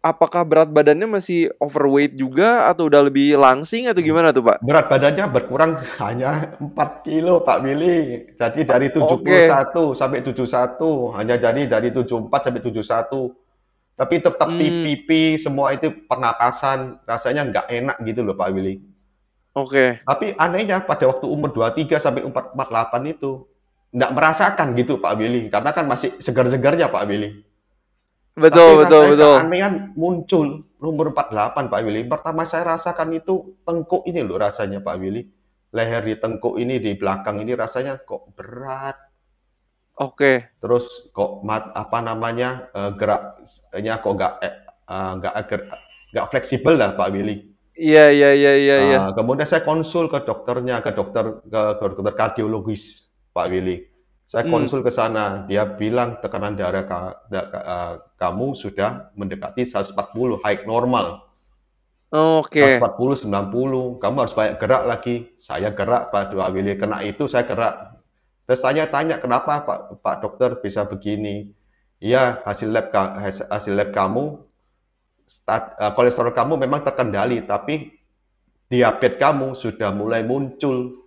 [0.00, 4.62] apakah berat badannya masih overweight juga atau udah lebih langsing atau gimana tuh, Pak?
[4.62, 8.30] Berat badannya berkurang hanya 4 kilo Pak Willy.
[8.38, 13.34] Jadi dari 71 sampai 71 hanya jadi dari 74 sampai 71.
[13.96, 14.60] Tapi tetap Hmm.
[14.60, 18.78] pipi semua itu pernapasan rasanya nggak enak gitu loh Pak Willy.
[19.56, 20.04] Oke.
[20.04, 22.52] Tapi anehnya pada waktu umur 23 sampai 48
[23.08, 23.48] itu
[23.96, 27.40] nggak merasakan gitu Pak Willy karena kan masih segar-segarnya Pak Willy.
[28.36, 29.34] Betul, Tapi betul, betul.
[29.40, 32.04] keanehan muncul umur 48 Pak Willy.
[32.04, 35.24] Pertama saya rasakan itu tengkuk ini loh rasanya Pak Willy.
[35.72, 39.00] Leher di tengkuk ini di belakang ini rasanya kok berat.
[39.96, 40.52] Oke.
[40.60, 45.68] Terus kok mat, apa namanya eh, geraknya kok nggak eh, eh, nggak ger-
[46.12, 47.55] nggak fleksibel lah Pak Willy.
[47.76, 48.98] Iya, iya, iya, iya, iya.
[49.04, 53.04] Ah, kemudian saya konsul ke dokternya, ke dokter ke, ke dokter kardiologis,
[53.36, 53.84] Pak Willy.
[54.24, 54.52] Saya Hmm.
[54.56, 60.40] konsul ke sana, dia bilang tekanan darah ka- da- ka- ah, kamu sudah mendekati 140
[60.40, 61.28] high normal.
[62.12, 62.64] Oke.
[62.64, 65.16] 140 90, kamu harus banyak gerak lagi.
[65.36, 67.74] Saya gerak Pak Willy, kena itu saya gerak.
[68.48, 71.50] Terus saya tanya kenapa Pak Pak dokter bisa begini?
[72.00, 72.88] Iya, hasil lab
[73.52, 74.45] hasil lab kamu
[75.26, 77.92] stat, eh, kolesterol kamu memang terkendali, tapi
[78.70, 81.04] diabetes kamu sudah mulai muncul.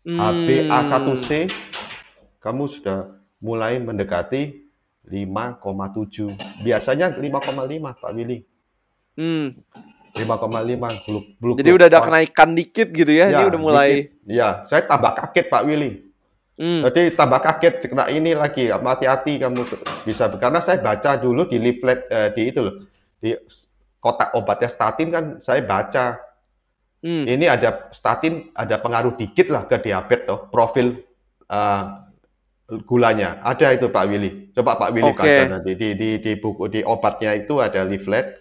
[0.00, 0.16] Hmm.
[0.16, 1.52] HbA1c
[2.40, 4.64] kamu sudah mulai mendekati
[5.06, 6.32] 5,7.
[6.64, 8.44] Biasanya 5,5 Pak Willy.
[9.16, 9.52] Hmm.
[10.10, 13.30] 5,5 belum belum Jadi udah ada kenaikan dikit gitu ya.
[13.30, 14.10] Ini Ya, udah mulai.
[14.26, 16.10] Ya, saya tambah kaget Pak Willy.
[16.60, 16.84] Hmm.
[16.84, 18.68] Jadi tambah kaget kena ini lagi.
[18.68, 19.64] Hati-hati kamu
[20.04, 22.89] bisa karena saya baca dulu di leaflet eh, di itu loh.
[23.20, 23.36] Di
[24.00, 26.16] kotak obatnya statin kan saya baca.
[27.00, 27.24] Hmm.
[27.24, 31.00] Ini ada statin ada pengaruh dikit lah ke diabetes toh, profil
[31.48, 31.84] eh,
[32.84, 33.40] gulanya.
[33.40, 34.52] Ada itu Pak Willy.
[34.52, 35.20] Coba Pak Willy Oke.
[35.24, 38.36] baca nanti di di di buku di obatnya itu ada leaflet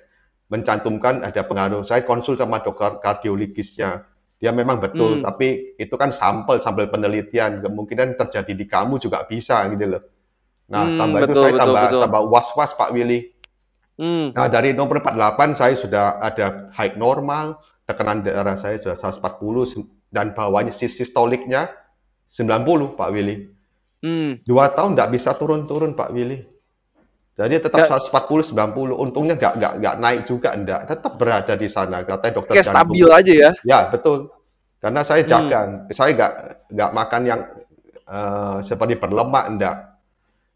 [0.49, 1.85] mencantumkan ada pengaruh.
[1.85, 4.05] Saya konsul sama dokter kardiologisnya.
[4.39, 5.23] Dia memang betul, Hmm.
[5.27, 7.59] tapi itu kan sampel sampel penelitian.
[7.59, 10.03] Kemungkinan terjadi di kamu juga bisa gitu loh.
[10.71, 12.01] Nah, Hmm, tambah itu betul, saya betul, tambah betul.
[12.07, 13.19] tambah was-was Pak Willy.
[13.99, 14.31] Hmm.
[14.31, 20.31] Nah, dari nomor 48 saya sudah ada high normal, tekanan darah saya sudah 140 dan
[20.31, 21.67] bawahnya sis- sistoliknya
[22.31, 23.51] 90 Pak Willy.
[23.99, 24.39] Hmm.
[24.47, 26.47] Dua tahun nggak bisa turun-turun Pak Willy.
[27.35, 28.95] Jadi tetap Nggak- 140 90.
[28.95, 33.07] Untungnya nggak nggak nggak naik juga enggak, tetap berada di sana katanya dokter Kayak stabil
[33.11, 33.51] aja ya.
[33.67, 34.31] Ya, betul.
[34.79, 35.31] Karena saya Hmm.
[35.31, 35.59] jaga,
[35.91, 36.33] saya nggak
[36.71, 37.41] nggak makan yang
[38.09, 39.75] eh, seperti berlemak enggak.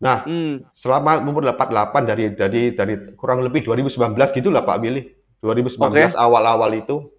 [0.02, 0.66] Nah, Hmm.
[0.74, 5.04] selama umur 48 dari dari dari kurang lebih 2019 gitulah Pak Willy.
[5.44, 7.12] 2019 awal-awal itu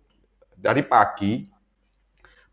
[0.57, 1.45] dari pagi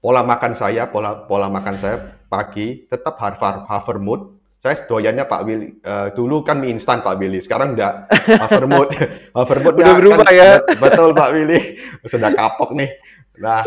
[0.04, 4.40] pola makan saya, pola pola makan saya pagi tetap Harvard Havermood.
[4.62, 5.68] Saya doyannya Pak Willy.
[5.82, 8.94] eh, dulu kan mie instan Pak Willy, sekarang enggak Havermood.
[9.34, 10.62] Havermood Udah berubah ya.
[10.78, 11.82] Betul Pak Willy.
[12.06, 12.94] Sudah kapok nih.
[13.42, 13.66] Nah,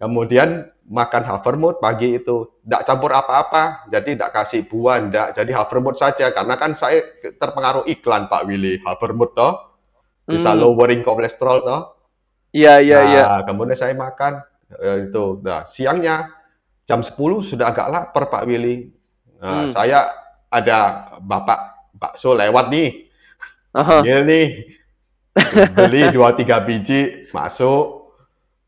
[0.00, 5.28] kemudian makan Havermood pagi itu enggak campur apa-apa, jadi enggak kasih buah, enggak.
[5.38, 8.82] Jadi Havermood saja karena kan saya terpengaruh iklan Pak Willy.
[8.82, 9.78] Havermood toh
[10.26, 10.60] bisa Hmm.
[10.62, 11.80] lowering kolesterol toh.
[12.52, 13.24] Iya, iya, Nah, iya.
[13.48, 15.40] kemudian saya makan eh, itu.
[15.44, 16.32] Nah, siangnya
[16.84, 18.88] jam 10 sudah agak lapar Pak Willy.
[19.40, 19.72] Nah, Hmm.
[19.72, 20.08] saya
[20.52, 23.08] ada bapak bakso lewat nih,
[23.72, 24.00] Aha.
[24.04, 24.46] ambil nih,
[25.72, 28.12] beli dua tiga biji masuk.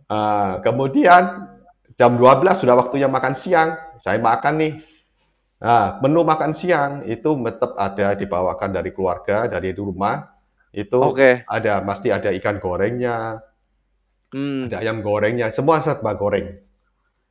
[0.08, 1.53] Ah, kemudian
[1.94, 4.72] jam 12 sudah waktunya makan siang, saya makan nih.
[5.64, 10.28] Nah, menu makan siang itu tetap ada dibawakan dari keluarga, dari rumah.
[10.74, 11.46] Itu Oke.
[11.46, 13.38] ada pasti ada ikan gorengnya,
[14.34, 14.66] Hmm.
[14.66, 16.58] ada ayam gorengnya, semua serba goreng.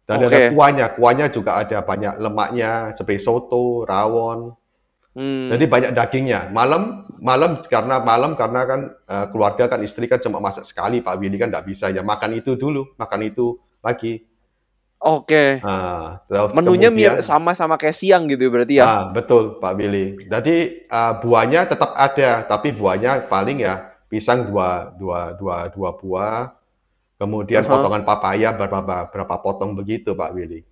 [0.07, 0.31] Dan Oke.
[0.31, 4.55] ada kuahnya, kuahnya juga ada banyak lemaknya, seperti soto, rawon.
[5.11, 5.51] Hmm.
[5.51, 6.47] Jadi banyak dagingnya.
[6.55, 11.19] Malam, malam karena malam karena kan eh, keluarga kan istri kan cuma masak sekali, Pak
[11.19, 14.23] Willy kan nggak bisa ya makan itu dulu, makan itu lagi.
[15.03, 15.59] Oke.
[15.59, 18.85] Nah, terus Menunya kemudian- mir sama-sama kayak siang gitu berarti ya.
[18.87, 20.15] Ah, betul Pak Willy.
[20.31, 26.55] Jadi ah, buahnya tetap ada, tapi buahnya paling ya pisang dua dua dua dua buah,
[27.19, 27.71] kemudian Aha.
[27.75, 28.79] potongan papaya berapa
[29.11, 30.63] berapa potong begitu Pak Willy.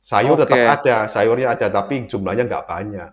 [0.00, 0.48] Sayur Oke.
[0.48, 3.10] tetap ada, sayurnya ada, tapi jumlahnya nggak banyak.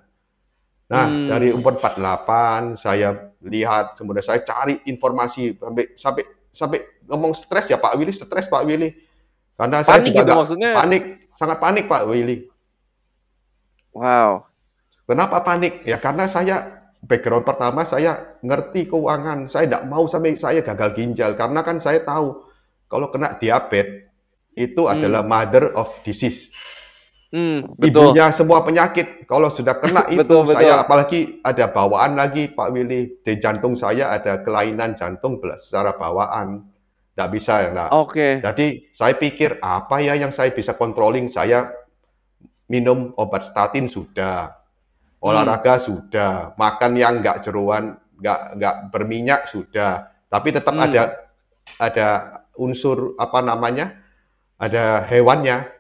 [0.86, 1.28] Nah, Hmm.
[1.28, 6.24] dari umur 48 saya lihat, kemudian saya cari informasi sampai sampai
[6.56, 6.80] sampai
[7.12, 8.94] ngomong stres ya Pak Willy, stres Pak Willy.
[9.56, 10.72] Karena saya Panik juga gitu maksudnya.
[10.76, 12.38] panik, sangat panik Pak Willy.
[13.96, 14.44] Wow.
[15.08, 15.86] Kenapa panik?
[15.86, 19.48] Ya karena saya background pertama saya ngerti keuangan.
[19.48, 22.44] Saya tidak mau sampai saya gagal ginjal karena kan saya tahu
[22.90, 24.10] kalau kena diabetes
[24.56, 24.94] itu Hmm.
[24.98, 26.52] adalah mother of disease.
[27.32, 28.16] Hmm, betul.
[28.16, 29.28] Ibunya semua penyakit.
[29.28, 30.56] Kalau sudah kena itu Betul, betul.
[30.64, 33.20] saya apalagi ada bawaan lagi Pak Willy.
[33.24, 36.64] Di jantung saya ada kelainan jantung secara bawaan.
[37.16, 37.72] Tidak bisa.
[37.72, 38.44] Nah, Oke.
[38.44, 41.32] jadi saya pikir apa ya yang saya bisa controlling?
[41.32, 41.72] Saya
[42.68, 44.52] minum obat statin sudah,
[45.24, 50.92] olahraga sudah, makan yang nggak jeruan, nggak nggak berminyak sudah, tapi tetap Hmm.
[50.92, 51.04] ada
[51.80, 52.08] ada
[52.60, 53.96] unsur apa namanya?
[54.60, 55.72] Ada hewannya,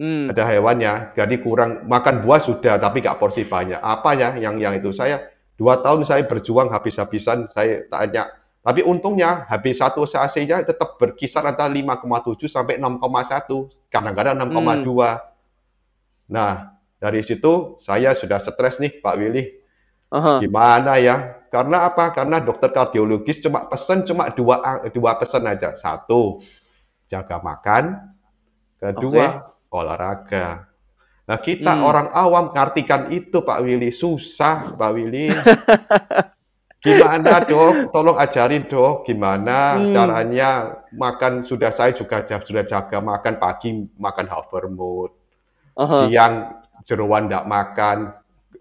[0.00, 0.32] Hmm.
[0.32, 1.12] ada hewannya.
[1.12, 3.76] Jadi kurang makan buah sudah, tapi nggak porsi banyak.
[3.76, 5.20] Apa ya yang yang itu saya
[5.60, 7.52] dua tahun saya berjuang habis-habisan.
[7.52, 15.18] Saya tanya, tapi untungnya HB1 CAC-nya tetap berkisar antara 5,7 sampai 6,1, kadang-kadang 6,2.
[16.30, 19.58] Nah, dari situ saya sudah stres nih Pak Willy.
[20.14, 20.38] Aha.
[20.38, 21.42] Gimana ya?
[21.50, 22.14] Karena apa?
[22.14, 24.62] Karena dokter kardiologis cuma pesen cuma dua
[24.94, 25.74] dua pesan aja.
[25.74, 26.38] Satu,
[27.10, 28.14] jaga makan.
[28.78, 30.70] Kedua, olahraga.
[31.26, 31.86] Nah, kita Hmm.
[31.86, 35.30] orang awam ngartikan itu Pak Willy susah, Pak Willy.
[36.82, 37.94] Gimana dok?
[37.94, 39.94] Tolong ajarin dok, gimana Hmm.
[39.94, 40.50] caranya
[40.90, 45.14] makan sudah saya juga sudah jaga makan pagi makan havermut,
[45.78, 46.10] Aha.
[46.10, 47.98] siang jeruan tidak makan,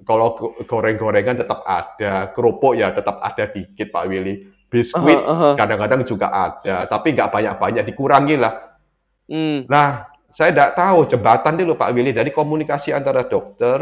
[0.05, 5.49] kalau go- goreng-gorengan tetap ada, kerupuk ya tetap ada dikit Pak Willy, biskuit Aha, aha.
[5.57, 8.77] kadang-kadang juga ada, tapi nggak banyak-banyak, dikurangi lah.
[9.25, 9.65] Hmm.
[9.65, 13.81] Nah, saya tidak tahu jembatan dulu Pak Willy, jadi komunikasi antara dokter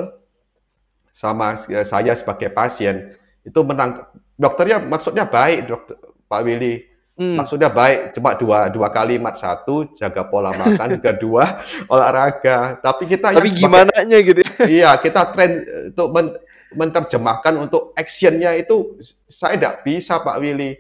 [1.12, 4.08] sama eh, saya sebagai pasien itu menang.
[4.40, 6.00] Dokternya maksudnya baik, dokter
[6.32, 6.88] Pak Willy.
[7.20, 7.36] Hmm.
[7.36, 11.60] Maksudnya baik, cuma dua dua kalimat satu jaga pola makan, kedua
[11.92, 12.80] olahraga.
[12.80, 14.52] Tapi kita Tapi gimana nya gitu ya?
[14.80, 16.40] Iya, kita tren eh, untuk men-
[16.72, 18.96] menerjemahkan untuk actionnya itu
[19.28, 20.80] saya tidak bisa Pak Willy.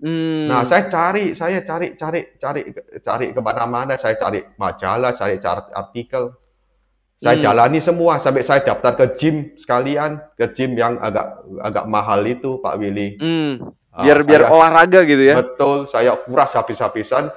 [0.00, 0.48] Hmm.
[0.48, 2.62] Nah, saya cari, saya cari, cari, cari,
[3.02, 3.98] cari ke mana-mana.
[3.98, 6.39] Saya cari majalah, cari cari artikel.
[7.20, 7.44] Saya Hmm.
[7.44, 12.56] jalani semua sampai saya daftar ke gym sekalian, ke gym yang agak agak mahal itu,
[12.64, 13.20] Pak Willy.
[13.20, 13.60] Hmm.
[13.92, 15.36] Ah, Biar biar saya- olahraga gitu ya.
[15.44, 17.28] Betul, saya kuras habis-habisan.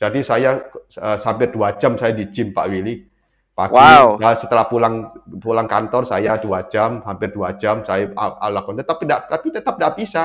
[0.00, 3.04] Jadi saya eh, sampai dua jam saya di gym, Pak Willy.
[3.52, 4.20] Pagi, Wow.
[4.20, 5.08] nah, setelah pulang
[5.40, 8.84] pulang kantor saya dua jam, hampir dua jam saya a- a- lakukan.
[8.84, 10.24] Tapi tidak, tapi tetap tidak bisa.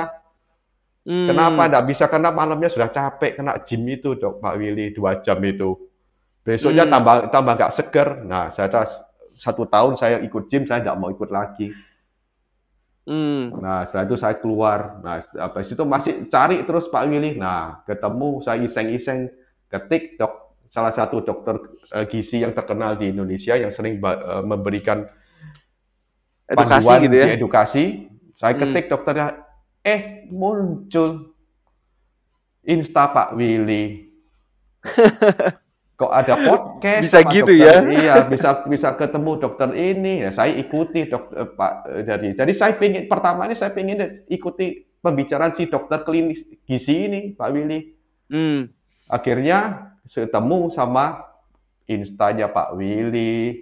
[1.04, 1.32] Hmm.
[1.32, 2.04] Kenapa tidak bisa?
[2.08, 5.91] Karena malamnya sudah capek kena gym itu, dok Pak Willy, dua jam itu.
[6.42, 6.94] Besoknya Hmm.
[6.94, 8.08] tambah tambah nggak seger.
[8.26, 8.68] Nah, saya
[9.38, 11.70] satu tahun saya ikut gym, saya tidak mau ikut lagi.
[13.06, 13.50] Hmm.
[13.58, 15.02] Nah, setelah itu saya keluar.
[15.02, 17.38] Nah, apa itu masih cari terus Pak Willy.
[17.38, 19.30] Nah, ketemu saya iseng-iseng
[19.70, 20.34] ketik dok
[20.70, 21.58] salah satu dokter
[21.92, 25.06] eh, gizi yang terkenal di Indonesia yang sering eh, memberikan
[26.46, 27.26] Edukasi panduan gitu ya.
[27.26, 27.84] di edukasi.
[28.34, 28.62] Saya Hmm.
[28.68, 29.28] ketik dokternya,
[29.82, 31.34] eh muncul
[32.64, 34.08] Insta Pak Willy.
[36.02, 37.76] Kok ada podcast Bisa gitu dokter- ya?
[37.94, 40.26] Iya, bisa bisa ketemu dokter ini.
[40.26, 42.34] Ya, saya ikuti dokter Pak eh, dari.
[42.34, 47.50] Jadi saya pengen pertama ini saya pengen ikuti pembicaraan si dokter klinis gizi ini, Pak
[47.54, 47.94] Willy.
[48.34, 48.74] Hmm.
[49.06, 51.22] Akhirnya ketemu sama
[51.86, 53.62] instanya Pak Willy.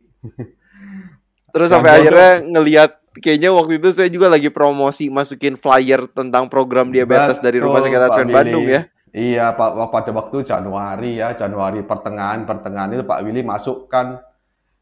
[1.52, 6.48] Terus Yang sampai akhirnya ngelihat kayaknya waktu itu saya juga lagi promosi masukin flyer tentang
[6.48, 8.82] program diabetes dari Rumah Sakit Betul, Advent Bandung ya.
[9.10, 14.22] Iya, Pak pada waktu Januari ya, Januari pertengahan pertengahan itu Pak Willy masukkan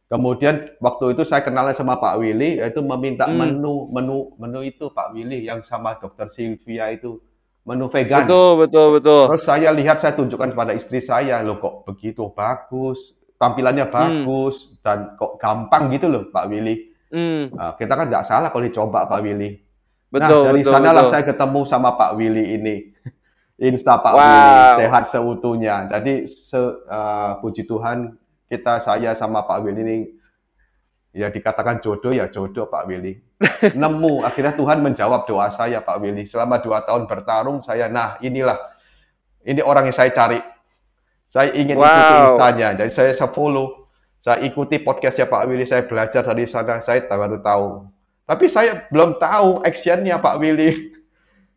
[0.07, 3.43] Kemudian waktu itu saya kenal sama Pak Willy, yaitu meminta Hmm.
[3.43, 7.19] menu menu menu itu Pak Willy yang sama Dokter Sylvia itu
[7.67, 8.23] menu vegan.
[8.23, 9.23] Betul, betul, betul.
[9.27, 15.19] Terus saya lihat saya tunjukkan kepada istri saya, loh kok begitu bagus, tampilannya bagus dan
[15.19, 16.87] kok gampang gitu loh Pak Willy.
[17.11, 19.59] Hmm, Nah, kita kan nggak salah kalau dicoba Pak Willy.
[20.07, 21.11] betul, nah dari betul, sanalah betul.
[21.11, 22.75] saya ketemu sama Pak Willy ini.
[23.57, 24.21] Insta Pak Wow.
[24.21, 24.53] Willy
[24.85, 25.75] sehat seutuhnya.
[25.89, 28.13] Jadi se, eh, puji Tuhan
[28.45, 29.97] kita saya sama Pak Willy ini
[31.11, 33.17] ya dikatakan jodoh ya jodoh Pak Willy.
[33.81, 36.29] Nemu akhirnya Tuhan menjawab doa saya Pak Willy.
[36.29, 38.61] Selama dua tahun bertarung saya nah inilah
[39.41, 40.37] ini orang yang saya cari.
[41.27, 42.23] Saya ingin ikuti Wow.
[42.37, 42.67] instanya.
[42.77, 43.89] Jadi saya, saya follow.
[44.21, 45.65] Saya ikuti podcastnya Pak Willy.
[45.65, 46.77] Saya belajar dari sana.
[46.77, 47.89] Saya baru tahu.
[48.27, 50.93] Tapi saya belum tahu actionnya Pak Willy.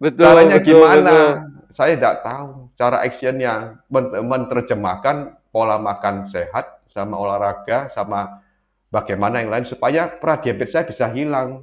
[0.01, 1.13] Betul, Caranya betul, gimana?
[1.13, 1.60] betul.
[1.71, 8.43] Saya tidak tahu cara actionnya men- menerjemahkan pola makan sehat sama olahraga sama
[8.91, 11.63] bagaimana yang lain supaya pradiabetes saya bisa hilang.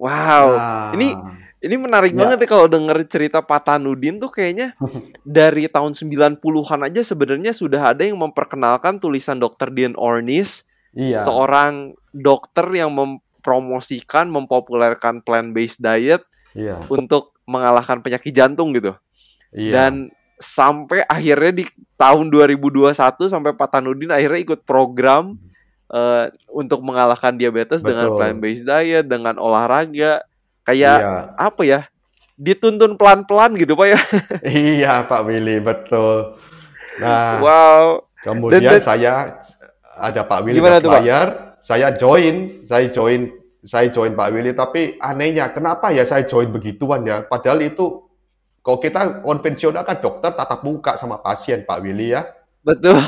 [0.00, 1.12] Wow, Nah, ini
[1.60, 2.24] ini menarik Ya.
[2.24, 4.72] banget ya kalau denger cerita Pak Tanudin tuh kayaknya
[5.28, 9.68] dari tahun 90-an aja sebenarnya sudah ada yang memperkenalkan tulisan Dr.
[9.68, 10.64] Dean Ornish,
[10.96, 16.24] iya, seorang dokter yang mempromosikan, mempopulerkan plant-based diet
[16.56, 18.94] iya, untuk mengalahkan penyakit jantung gitu.
[19.50, 21.64] iya, Dan sampai akhirnya di
[22.00, 22.96] tahun 2021
[23.28, 25.36] sampai Pak Tanudin akhirnya ikut program
[25.90, 28.16] eh, untuk mengalahkan diabetes dengan Betul.
[28.22, 30.22] plant-based diet, dengan olahraga.
[30.62, 31.80] Kayak iya, apa ya?
[32.40, 34.00] Dituntun pelan-pelan gitu, Pak ya.
[34.70, 36.38] iya Pak Willy betul.
[37.02, 37.84] Nah, Wow.
[38.24, 39.36] kemudian dan- saya
[40.00, 41.04] ada Pak Willy Gimana tuh, Pak?
[41.60, 43.28] saya join, saya join,
[43.64, 44.52] saya join Pak Willy.
[44.56, 47.24] Tapi anehnya, kenapa ya saya join begituan ya?
[47.24, 48.08] Padahal itu
[48.60, 52.28] kalau kita konvensional kan dokter tatap muka sama pasien Pak Willy ya.
[52.60, 53.00] Betul.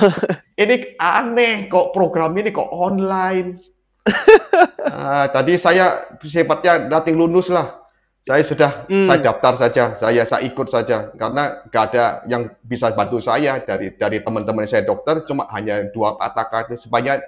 [0.57, 3.61] Ini aneh kok program ini kok online.
[4.93, 7.81] Ah, tadi saya sifatnya nothing lunus lah.
[8.23, 9.09] Saya sudah Hmm.
[9.09, 13.97] saya daftar saja, saya saya ikut saja karena nggak ada yang bisa bantu saya dari
[13.97, 17.19] dari teman-teman saya dokter cuma hanya dua patah kata sebanyak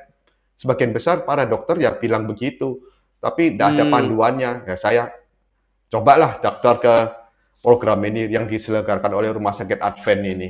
[0.61, 2.79] sebagian besar para dokter ya bilang begitu
[3.25, 3.93] tapi tidak ada Hmm.
[3.93, 5.09] panduannya ya saya
[5.89, 6.95] cobalah daftar ke
[7.65, 10.49] program ini yang diselenggarakan oleh Rumah Sakit Advent ini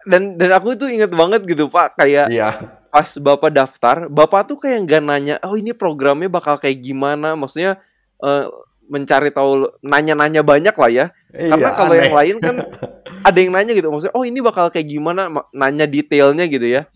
[0.00, 2.56] Dan dan aku itu inget banget gitu, Pak, kayak iya
[2.88, 7.76] pas Bapak daftar, Bapak tuh kayak nggak nanya, "Oh, ini programnya bakal kayak gimana?" Maksudnya
[8.18, 8.44] eh,
[8.88, 11.06] mencari tahu nanya-nanya banyak lah ya.
[11.30, 12.56] Karena iya kalau yang lain kan
[13.28, 16.88] ada yang nanya gitu, maksudnya, "Oh, ini bakal kayak gimana?" Ma- nanya detailnya gitu ya.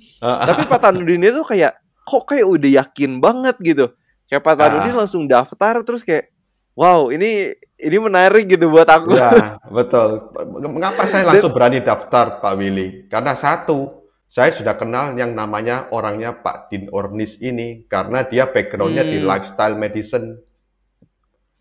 [0.48, 1.76] Tapi Pak Tanudin itu kayak
[2.08, 3.92] kok kayak udah yakin banget gitu.
[4.26, 4.98] Kayak Pak Tanudin Ah.
[5.04, 6.32] langsung daftar terus kayak
[6.74, 9.14] wow, ini ini menarik gitu buat aku.
[9.14, 10.30] Ya, betul.
[10.70, 13.06] Mengapa saya langsung berani daftar, Pak Willy?
[13.06, 19.06] Karena satu, saya sudah kenal yang namanya orangnya Pak Din Ornis ini, karena dia backgroundnya
[19.06, 19.28] di Hmm.
[19.28, 20.38] lifestyle medicine.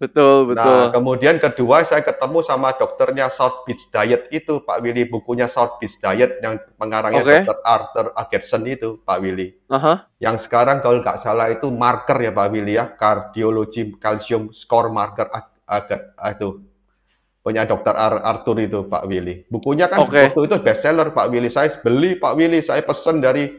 [0.03, 0.67] Betul, betul.
[0.67, 5.79] Nah, kemudian kedua saya ketemu sama dokternya South Beach Diet itu, Pak Willy, bukunya South
[5.79, 7.47] Beach Diet yang pengarangnya Oke.
[7.47, 7.57] Dr.
[7.63, 9.55] Arthur Agerson itu, Pak Willy.
[9.71, 10.11] Aha.
[10.19, 15.31] Yang sekarang kalau nggak salah itu marker ya Pak Willy ya, kardiologi calcium score marker
[15.31, 16.59] ag- agak itu
[17.39, 19.47] punya dokter Ar- Arthur itu Pak Willy.
[19.47, 20.35] Bukunya kan Oke.
[20.35, 21.47] waktu itu bestseller Pak Willy.
[21.47, 23.55] Saya beli Pak Willy, saya pesen dari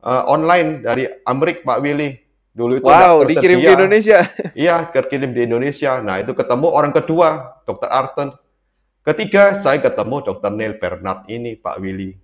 [0.00, 2.23] eh, online dari Amerika Pak Willy.
[2.54, 3.74] Dulu itu Wow, dikirim ke tersedia.
[3.74, 4.18] Indonesia.
[4.64, 5.98] Iya, terkirim di Indonesia.
[5.98, 8.38] Nah, itu ketemu orang kedua, Dokter Arthur.
[9.02, 12.14] Ketiga, saya ketemu Dokter Neil Bernard ini, Pak Willy.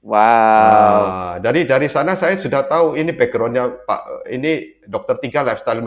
[0.00, 0.16] Wow.
[0.16, 5.82] Nah, dari dari sana saya sudah tahu ini backgroundnya Pak ini dokter tiga lifestyle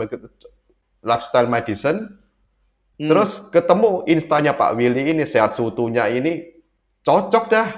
[1.02, 2.20] lifestyle medicine.
[3.00, 3.08] Hmm.
[3.08, 6.44] Terus ketemu instanya Pak Willy ini sehat seutuhnya ini
[7.02, 7.68] cocok dah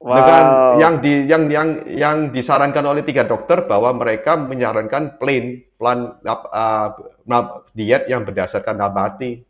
[0.00, 0.14] wow.
[0.16, 0.44] dengan
[0.76, 6.40] yang di yang yang yang disarankan oleh tiga dokter bahwa mereka menyarankan plain plan uh,
[6.52, 9.44] uh, diet yang berdasarkan nabati.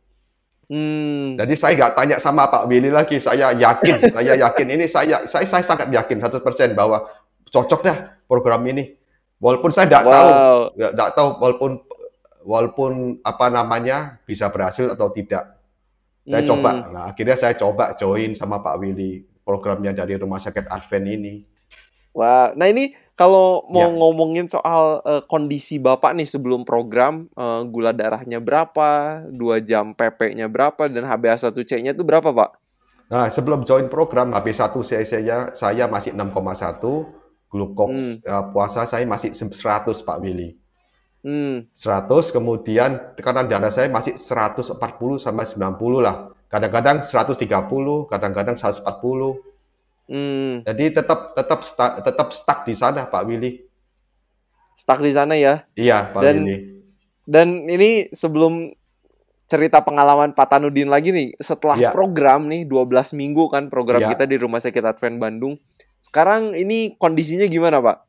[0.66, 1.38] Hmm.
[1.38, 5.46] Jadi saya nggak tanya sama Pak Willy lagi, saya yakin, saya yakin ini saya saya
[5.46, 6.42] saya sangat yakin 100%
[6.74, 7.06] bahwa
[7.50, 8.94] cocok dah program ini.
[9.38, 10.58] Walaupun saya nggak tahu, Wow.
[10.74, 11.72] nggak nggak tahu walaupun
[12.46, 12.92] walaupun
[13.22, 15.54] apa namanya bisa berhasil atau tidak.
[16.26, 16.50] Saya Hmm.
[16.50, 16.70] coba.
[16.90, 21.34] Nah, akhirnya saya coba join sama Pak Willy programnya dari Rumah Sakit Advent ini.
[22.10, 23.92] Wah, nah ini kalau mau Ya.
[23.92, 30.48] ngomongin soal eh, kondisi Bapak nih sebelum program, eh, gula darahnya berapa, dua jam PP-nya
[30.48, 32.50] berapa, dan HbA1c-nya itu berapa, Pak?
[33.06, 37.06] Nah, sebelum join program HB1C saya saya masih 6,1,
[37.52, 38.16] glukoks Hmm.
[38.18, 40.56] eh, puasa saya masih 100 Pak Willy.
[41.20, 46.30] Hmm, 100 kemudian tekanan darah saya masih 140 sampai 90 lah.
[46.46, 49.42] Kadang-kadang 130, kadang-kadang 140.
[50.06, 53.58] Hmm, Jadi tetap tetap sta- tetap stuck di sana Pak Willy.
[54.76, 55.64] stuck di sana ya.
[55.72, 56.56] Iya Pak Dan- Willy.
[57.24, 58.70] Dan ini sebelum
[59.44, 61.90] cerita pengalaman Pak Tanudin lagi nih, setelah Iya.
[61.90, 64.14] program nih 12 minggu kan program Iya.
[64.14, 65.58] kita di Rumah Sakit Advent Bandung.
[65.98, 68.05] Sekarang ini kondisinya gimana, Pak?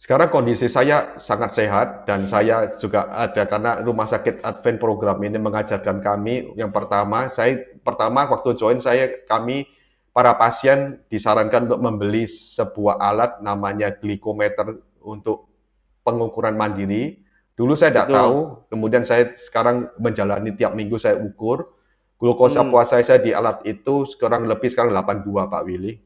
[0.00, 5.36] Sekarang kondisi saya sangat sehat dan saya juga ada karena Rumah Sakit Advent program ini
[5.36, 9.68] mengajarkan kami yang pertama saya pertama waktu join saya kami
[10.16, 15.52] para pasien disarankan untuk membeli sebuah alat namanya glikometer untuk
[16.00, 17.20] pengukuran mandiri.
[17.52, 21.76] Dulu saya tidak tahu, kemudian saya sekarang menjalani tiap minggu saya ukur
[22.16, 22.72] glukosa Hmm.
[22.72, 26.00] puasa saya di alat itu sekarang lebih sekarang 82 Pak Willy.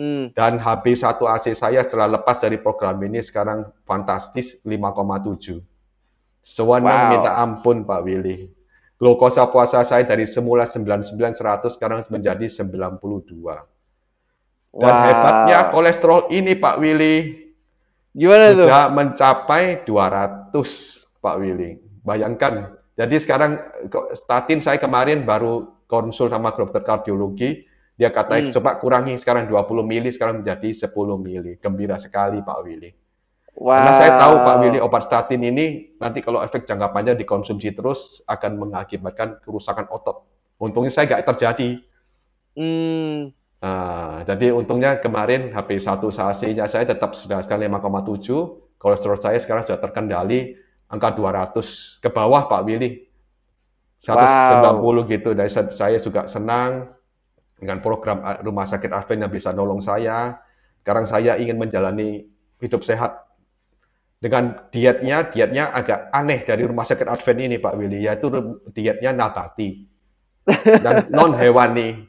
[0.00, 5.60] Hmm, Dan HB1AC saya setelah lepas dari program ini sekarang fantastis 5,7.
[6.40, 7.10] Sewenang Wow.
[7.12, 8.48] minta ampun Pak Willy.
[8.96, 13.60] Glukosa puasa saya dari semula 99 100 sekarang menjadi 92.
[14.72, 15.04] Dan wow.
[15.04, 17.16] hebatnya kolesterol ini Pak Willy
[18.16, 18.72] Gimana tuh?
[18.72, 20.56] sudah mencapai 200
[21.20, 21.76] Pak Willy.
[22.00, 22.72] Bayangkan.
[22.96, 23.60] Jadi sekarang
[24.16, 27.68] statin saya kemarin baru konsul sama dokter kardiologi,
[28.00, 28.54] dia katakan Hmm.
[28.56, 31.60] coba kurangi sekarang 20 mili sekarang menjadi 10 mili.
[31.60, 32.96] Gembira sekali Pak Willy.
[33.60, 33.76] Wow.
[33.76, 38.24] Karena saya tahu Pak Willy obat statin ini nanti kalau efek jangka panjang dikonsumsi terus
[38.24, 40.24] akan mengakibatkan kerusakan otot.
[40.56, 41.84] Untungnya saya nggak terjadi.
[42.56, 49.76] Hmm, Nah, jadi untungnya kemarin HP1AC-nya saya tetap sudah sekarang 5,7, kolesterol saya sekarang sudah
[49.76, 50.56] terkendali
[50.88, 53.04] angka 200 ke bawah Pak Willy.
[54.00, 55.36] 190 gitu.
[55.36, 56.88] Dan saya juga senang
[57.60, 60.40] dengan program uh, Rumah Sakit Advent yang bisa nolong saya.
[60.80, 62.24] Sekarang saya ingin menjalani
[62.58, 63.28] hidup sehat.
[64.20, 68.28] Dengan dietnya, dietnya agak aneh dari Rumah Sakit Advent ini Pak Willy, yaitu
[68.72, 69.84] dietnya nabati
[70.84, 72.08] dan non hewani.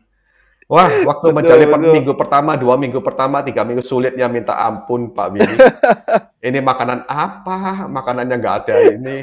[0.72, 1.95] Wah, waktu Betul, menjalani betul.
[1.99, 5.58] minggu pertama, dua minggu pertama, tiga minggu sulitnya minta ampun Pak Willy.
[6.47, 7.91] ini makanan apa?
[7.91, 9.20] Makanannya nggak ada ini.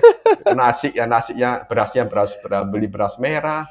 [0.52, 3.64] Nasi ya nasinya, berasnya beras, beras beli beras merah.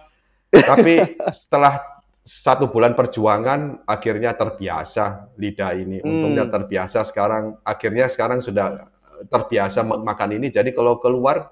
[0.50, 1.97] Tapi setelah
[2.28, 6.04] satu bulan perjuangan, akhirnya terbiasa lidah ini.
[6.04, 6.54] Untungnya Hmm.
[6.60, 7.56] terbiasa sekarang.
[7.64, 8.92] Akhirnya sekarang sudah
[9.32, 10.52] terbiasa ma- makan ini.
[10.52, 11.48] Jadi kalau keluar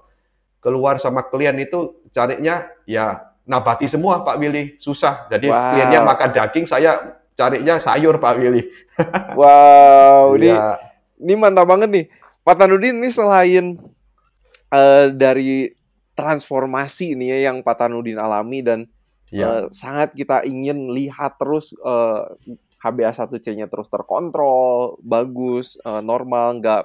[0.60, 5.24] keluar sama klien itu carinya ya nabati semua Pak Willy, susah.
[5.32, 5.62] Jadi Wow.
[5.72, 8.66] kliennya makan daging, saya carinya sayur Pak Willy.
[9.38, 10.76] wow, ini Ya,
[11.16, 12.06] ini mantap banget nih.
[12.42, 13.80] Pak Tanudin ini selain
[14.68, 15.72] eh, dari
[16.18, 18.90] transformasi nih ya yang Pak Tanudin alami dan
[19.32, 22.22] ya, eh, sangat kita ingin lihat terus eh,
[22.82, 26.82] HbA1c-nya terus terkontrol, bagus, eh, normal, nggak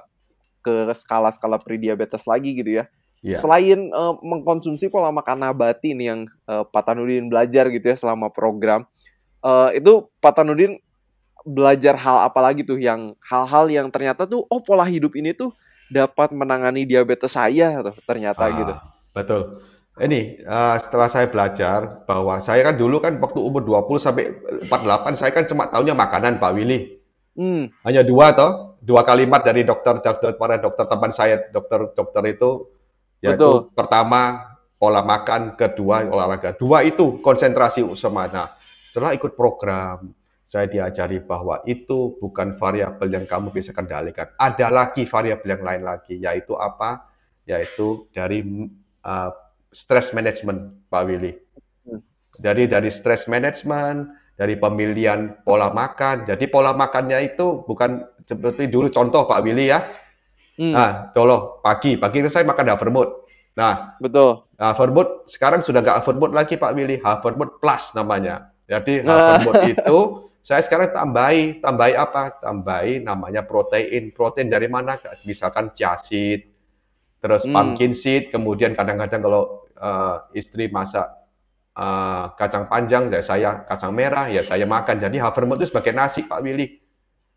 [0.62, 2.84] ke skala-skala prediabetes lagi gitu ya.
[3.20, 3.38] ya.
[3.38, 8.30] Selain eh, mengkonsumsi pola makan nabati nih yang eh, Pak Tanudin belajar gitu ya selama
[8.30, 8.86] program,
[9.42, 10.78] eh, itu Pak Tanudin
[11.42, 15.50] belajar hal apa lagi tuh yang hal-hal yang ternyata tuh oh pola hidup ini tuh
[15.90, 18.74] dapat menangani diabetes saya tuh ternyata Ah, gitu.
[19.12, 19.42] Betul.
[20.00, 24.24] Ini eh, setelah saya belajar bahwa saya kan dulu kan waktu umur 20 sampai
[24.64, 26.96] 48 saya kan cuma tahunya makanan Pak Willy.
[27.32, 32.68] Hmm, Hanya dua toh, dua kalimat dari dokter dokter para dokter teman saya dokter-dokter itu
[33.24, 33.72] yaitu Betul.
[33.72, 36.58] pertama pola makan, kedua olahraga.
[36.58, 38.26] Dua itu konsentrasi semua.
[38.26, 38.50] Nah,
[38.82, 40.10] setelah ikut program
[40.42, 44.26] saya diajari bahwa itu bukan variabel yang kamu bisa kendalikan.
[44.34, 47.06] Ada lagi variabel yang lain lagi, yaitu apa?
[47.46, 48.42] Yaitu dari
[49.06, 49.30] uh,
[49.72, 51.32] stress management, Pak Willy.
[51.88, 52.00] Hmm.
[52.38, 56.24] Jadi dari stress management, dari pemilihan pola makan.
[56.24, 59.80] Jadi pola makannya itu bukan seperti dulu contoh Pak Willy ya.
[60.56, 63.08] hmm, Nah, tolong pagi, pagi itu saya makan Havermut.
[63.52, 64.48] Nah, betul.
[64.56, 68.48] Havermut sekarang sudah nggak Havermut lagi Pak Willy, Havermut Plus namanya.
[68.70, 69.04] Jadi.
[69.04, 69.98] Havermut itu
[70.42, 72.34] saya sekarang tambahi, tambahi apa?
[72.42, 74.10] Tambahi namanya protein.
[74.10, 74.98] Protein dari mana?
[75.22, 76.50] Misalkan chia seed,
[77.22, 77.54] terus Hmm.
[77.54, 81.08] pumpkin seed, kemudian kadang-kadang kalau eh, istri masak
[81.76, 84.96] eh, kacang panjang, ya saya kacang merah, ya saya makan.
[85.04, 86.66] Jadi Havermut itu sebagai nasi Pak Willy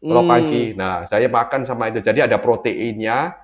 [0.07, 0.73] kalau Hmm, pagi.
[0.77, 1.99] Nah, saya makan sama itu.
[2.03, 3.35] Jadi ada proteinnya.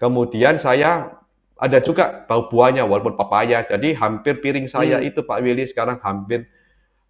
[0.00, 1.12] Kemudian saya
[1.56, 3.64] ada juga bau buahnya walaupun papaya.
[3.64, 5.08] Jadi hampir piring saya Hmm.
[5.08, 6.48] itu Pak Willy sekarang hampir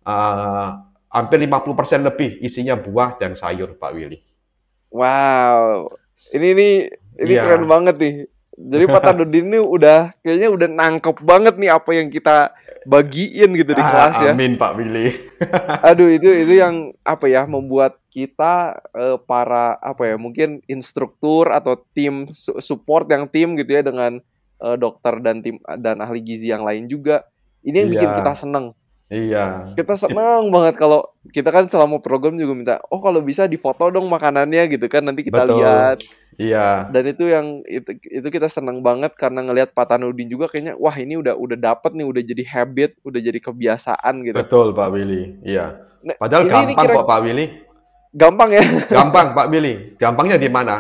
[0.07, 0.69] eh,
[1.17, 4.19] hampir 50% lebih isinya buah dan sayur Pak Willy.
[4.95, 5.91] Wow,
[6.35, 6.69] ini ini
[7.23, 7.43] ini Iya.
[7.43, 8.15] keren banget nih.
[8.57, 12.51] Jadi Pak Tanudin ini udah kayaknya udah nangkep banget nih apa yang kita
[12.83, 14.33] bagiin gitu di Ah, kelas ya.
[14.33, 15.13] Amin Pak Willy.
[15.89, 18.55] Aduh itu itu yang apa ya membuat kita
[18.91, 24.23] eh, para apa ya mungkin instruktur atau tim su- support yang tim gitu ya dengan
[24.57, 27.29] eh, dokter dan tim dan ahli gizi yang lain juga
[27.61, 28.19] ini yang bikin Iya.
[28.21, 28.73] kita seneng
[29.07, 29.71] Iya.
[29.79, 34.11] Kita senang banget kalau kita kan selama program juga minta, oh kalau bisa difoto dong
[34.11, 35.63] makanannya gitu kan nanti kita Betul.
[35.63, 36.03] lihat.
[36.37, 36.91] Iya.
[36.91, 40.93] Dan itu yang itu itu kita senang banget karena ngelihat Pak Tanudin juga kayaknya wah
[40.93, 44.37] ini udah udah dapet nih udah jadi habit, udah jadi kebiasaan gitu.
[44.43, 45.39] Betul Pak Willy.
[45.47, 45.79] Iya.
[46.03, 47.47] Nah, Padahal ini- ini gampang kira- kok Pak Willy.
[48.11, 48.63] Gampang ya.
[48.91, 49.75] Gampang Pak Willy.
[50.03, 50.77] Gampangnya di mana?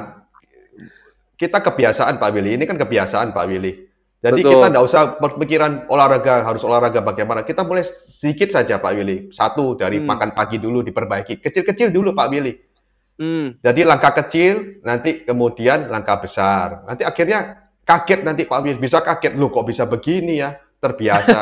[1.39, 2.59] Kita kebiasaan Pak Willy.
[2.59, 3.86] Ini kan kebiasaan Pak Willy.
[4.17, 4.53] Jadi Betul.
[4.57, 7.45] kita nggak usah berpikiran olahraga harus olahraga bagaimana.
[7.45, 9.29] Kita mulai sedikit saja Pak Willy.
[9.29, 10.09] Satu dari Hmm.
[10.09, 11.45] makan pagi dulu diperbaiki.
[11.45, 12.55] Kecil-kecil dulu Pak Willy.
[13.17, 16.85] Hmm, Jadi langkah kecil, nanti kemudian langkah besar.
[16.85, 18.77] Nanti akhirnya kaget nanti Pak Willy.
[18.77, 20.53] Bisa kaget, loh kok bisa begini ya?
[20.81, 21.41] Terbiasa.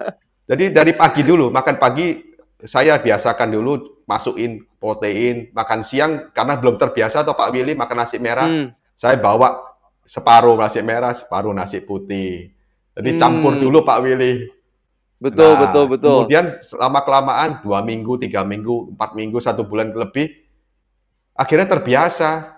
[0.50, 2.14] Jadi dari pagi dulu, makan pagi
[2.62, 8.22] saya biasakan dulu masukin protein, makan siang karena belum terbiasa atau Pak Willy makan nasi
[8.22, 8.70] merah, hmm.
[8.94, 9.58] saya bawa
[10.06, 12.54] separuh nasi merah, separuh nasi putih.
[12.96, 13.20] Jadi Hmm.
[13.20, 14.46] campur dulu Pak Willy.
[15.16, 16.28] Betul, Nah, betul, betul.
[16.28, 20.28] Kemudian selama kelamaan dua minggu, tiga minggu, empat minggu, satu bulan lebih,
[21.34, 22.56] akhirnya terbiasa.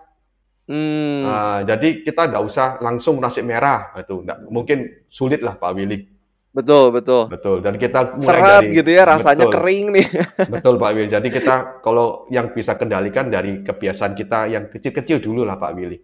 [0.69, 4.79] Hmm, Nah, jadi kita nggak usah langsung nasi merah itu, nggak mungkin
[5.09, 6.05] sulit lah Pak Willy,
[6.53, 7.25] betul, betul.
[7.33, 7.57] betul.
[7.65, 10.07] Dan kita mulai Seret dari gitu ya rasanya betul, kering nih.
[10.53, 11.09] betul Pak Willy.
[11.09, 15.99] Jadi kita kalau yang bisa kendalikan dari kebiasaan kita yang kecil-kecil dulu lah Pak Willy.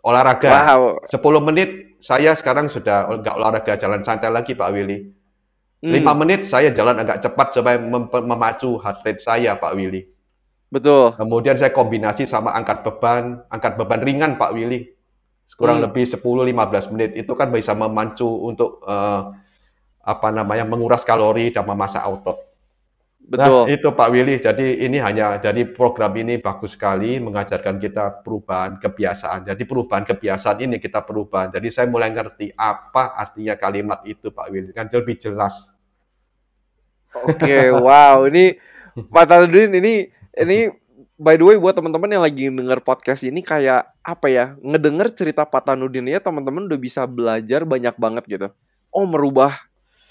[0.00, 0.82] Olahraga, Wow.
[1.04, 1.70] 10 menit
[2.00, 5.12] saya sekarang sudah nggak olahraga jalan santai lagi Pak Willy.
[5.80, 10.08] Hmm, 5 menit saya jalan agak cepat supaya mem- memacu heart rate saya Pak Willy.
[10.70, 11.12] Betul.
[11.16, 14.88] Kemudian saya kombinasi sama angkat beban, angkat beban ringan Pak Willy.
[15.58, 15.90] Kurang Hmm.
[15.90, 19.22] lebih 10-15 menit itu kan bisa memacu untuk eh,
[20.00, 22.38] apa namanya menguras kalori dan memasak otot.
[23.30, 23.64] Nah, Betul.
[23.70, 24.42] itu Pak Willy.
[24.42, 29.46] Jadi ini hanya dari program ini bagus sekali mengajarkan kita perubahan kebiasaan.
[29.46, 31.54] Jadi perubahan kebiasaan ini kita perubahan.
[31.54, 34.74] Jadi saya mulai ngerti apa artinya kalimat itu Pak Willy.
[34.74, 35.70] Kan lebih jelas.
[37.22, 38.58] Oke, wow, ini
[39.14, 40.66] Pak Tanudin ini ini
[41.14, 44.58] by the way buat teman-teman yang lagi denger podcast ini kayak apa ya?
[44.58, 48.48] Ngedenger cerita Pak Tanudin ya teman-teman udah bisa belajar banyak banget gitu.
[48.90, 49.69] Oh, merubah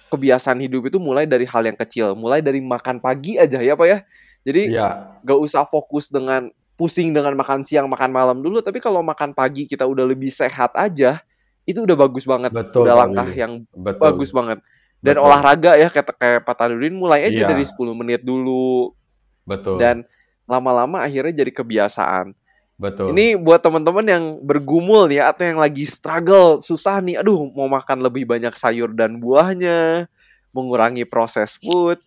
[0.10, 3.88] kebiasaan hidup itu mulai dari hal yang kecil, mulai dari makan pagi aja ya Pak
[3.88, 3.99] ya.
[4.43, 9.03] Jadi Iya, gak usah fokus dengan pusing dengan makan siang, makan malam dulu, tapi kalau
[9.03, 11.20] makan pagi kita udah lebih sehat aja,
[11.68, 12.49] itu udah bagus banget.
[12.55, 14.01] betul udah langkah yang Betul.
[14.10, 14.57] bagus banget.
[14.99, 15.26] Dan Betul.
[15.28, 17.49] olahraga ya kayak kayak Pak Tanudin mulai aja Iya.
[17.51, 18.95] dari 10 menit dulu
[19.43, 19.76] Betul.
[19.78, 20.07] dan
[20.47, 22.34] lama-lama akhirnya jadi kebiasaan.
[22.80, 23.11] Betul.
[23.11, 27.99] Ini buat teman-teman yang bergumul nih atau yang lagi struggle, susah nih, aduh mau makan
[27.99, 30.07] lebih banyak sayur dan buahnya,
[30.55, 31.99] mengurangi proses food,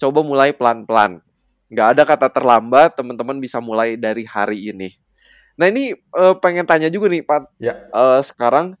[0.00, 1.20] coba mulai pelan-pelan.
[1.68, 4.96] Nggak ada kata terlambat, teman-teman bisa mulai dari hari ini.
[5.60, 7.76] Nah ini eh, pengen tanya juga nih Pak, Ya.
[7.76, 8.74] Eh, sekarang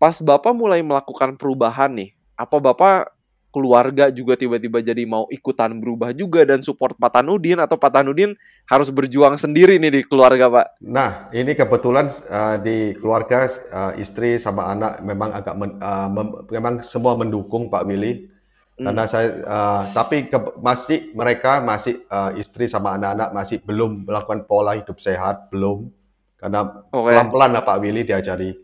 [0.00, 3.19] pas Bapak mulai melakukan perubahan nih, apa Bapak
[3.50, 8.38] keluarga juga tiba-tiba jadi mau ikutan berubah juga dan support Pak Tanudin atau Pak Tanudin
[8.66, 10.66] harus berjuang sendiri nih di keluarga Pak?
[10.86, 16.46] Nah, ini kebetulan eh, di keluarga eh, istri sama anak memang agak men- eh, mem-
[16.48, 18.30] memang semua mendukung Pak Willy
[18.80, 18.96] Hmm.
[18.96, 24.48] karena saya eh, tapi ke- masih mereka masih eh, istri sama anak-anak masih belum melakukan
[24.48, 25.92] pola hidup sehat belum
[26.40, 27.12] karena Oke.
[27.12, 28.56] pelan-pelan lah Pak Willy diajari.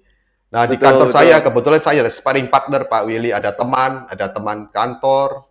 [0.57, 1.19] Nah, di Betul, kantor betul.
[1.21, 5.45] saya kebetulan saya ada sparring partner Pak Willy, ada teman, ada teman kantor.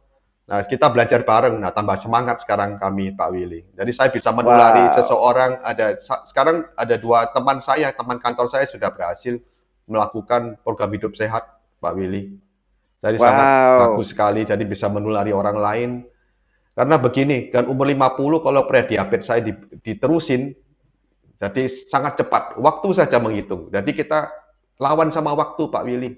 [0.49, 1.61] Nah, kita belajar bareng.
[1.61, 3.61] Nah, tambah semangat sekarang kami Pak Willy.
[3.77, 4.97] Jadi saya bisa menulari Wow.
[4.97, 5.51] seseorang.
[5.61, 9.37] Ada sekarang ada dua teman saya, teman kantor saya sudah berhasil
[9.85, 12.41] melakukan program hidup sehat Pak Willy.
[12.97, 13.77] Jadi sangat Wow.
[13.77, 14.41] bagus sekali.
[14.41, 15.89] Jadi bisa menulari orang lain.
[16.73, 20.49] Karena begini, kan umur 50 kalau prediabetes saya di- diterusin,
[21.37, 22.57] jadi sangat cepat.
[22.57, 23.69] Waktu saja menghitung.
[23.69, 24.44] Jadi kita
[24.79, 26.11] lawan sama waktu Pak Willy.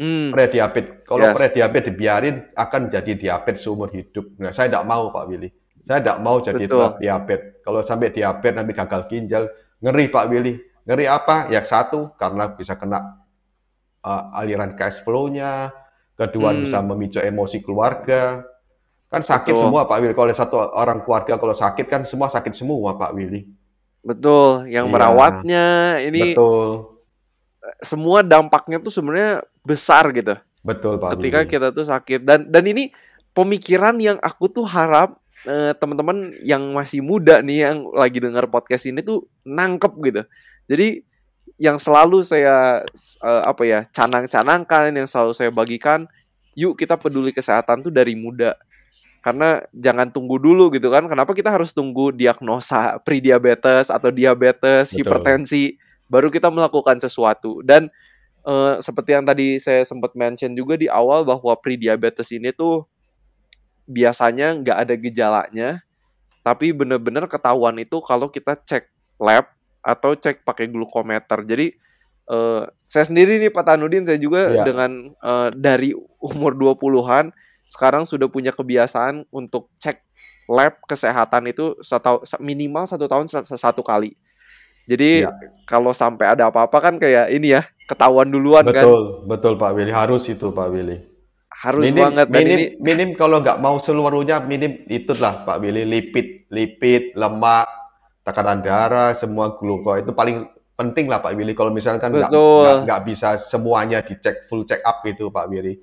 [0.00, 0.32] Hmm.
[0.32, 1.04] Prediabetes.
[1.04, 1.36] Kalau Yes.
[1.36, 4.24] prediabetes dibiarin akan jadi diabetes seumur hidup.
[4.40, 5.52] Nah, saya tidak mau Pak Willy.
[5.84, 6.64] Saya tidak mau jadi
[6.98, 7.60] diabetes.
[7.60, 9.44] Kalau sampai diabetes nanti gagal ginjal,
[9.84, 10.54] ngeri Pak Willy.
[10.82, 11.46] Ngeri apa?
[11.52, 13.22] Ya satu, karena bisa kena
[14.02, 15.70] uh, aliran cash flow-nya.
[16.18, 16.64] Kedua, Hmm.
[16.66, 18.42] bisa memicu emosi keluarga.
[19.12, 19.62] Kan sakit Betul.
[19.68, 20.14] semua Pak Willy.
[20.16, 23.44] Kalau satu orang keluarga kalau sakit kan semua sakit semua Pak Willy.
[24.02, 24.92] Betul, yang Iya.
[24.92, 25.64] merawatnya
[26.00, 26.91] ini Betul.
[27.82, 30.34] Semua dampaknya tuh sebenarnya besar gitu.
[30.62, 31.50] Betul Pak ketika Willy.
[31.50, 32.90] kita tuh sakit dan dan ini
[33.34, 38.86] pemikiran yang aku tuh harap eh, teman-teman yang masih muda nih yang lagi dengar podcast
[38.86, 40.22] ini tuh nangkep gitu.
[40.70, 41.02] Jadi
[41.58, 42.82] yang selalu saya
[43.22, 46.06] eh, apa ya canang-canangkan yang selalu saya bagikan,
[46.54, 48.58] yuk kita peduli kesehatan tuh dari muda.
[49.22, 51.06] Karena jangan tunggu dulu gitu kan.
[51.06, 54.98] Kenapa kita harus tunggu diagnosa prediabetes atau diabetes, Betul.
[54.98, 55.78] hipertensi
[56.12, 57.64] baru kita melakukan sesuatu.
[57.64, 57.88] Dan
[58.44, 62.84] eh, seperti yang tadi saya sempat mention juga di awal bahwa prediabetes ini tuh
[63.88, 65.68] biasanya nggak ada gejalanya,
[66.44, 69.48] tapi bener-bener ketahuan itu kalau kita cek lab
[69.80, 71.42] atau cek pakai glukometer.
[71.48, 71.74] Jadi
[72.30, 74.66] uh, saya sendiri nih Pak Tanudin saya juga yeah.
[74.66, 77.34] dengan uh, dari umur 20-an
[77.66, 80.04] sekarang sudah punya kebiasaan untuk cek
[80.50, 84.12] lab kesehatan itu satu, minimal satu tahun satu kali.
[84.86, 85.30] Jadi ya.
[85.64, 88.84] kalau sampai ada apa-apa kan kayak ini ya ketahuan duluan betul, kan.
[88.84, 90.96] Betul, betul Pak Willy harus itu Pak Willy.
[91.62, 92.26] Harus minim, banget.
[92.26, 92.66] Dan minim, ini...
[92.82, 97.70] minim kalau nggak mau seluruhnya minim itulah Pak Willy lipid, lipid, lemak,
[98.26, 101.54] tekanan darah, semua gluko itu paling penting lah Pak Willy.
[101.54, 102.32] Kalau misalkan nggak
[102.82, 105.78] nggak bisa semuanya dicek full check up itu Pak Willy.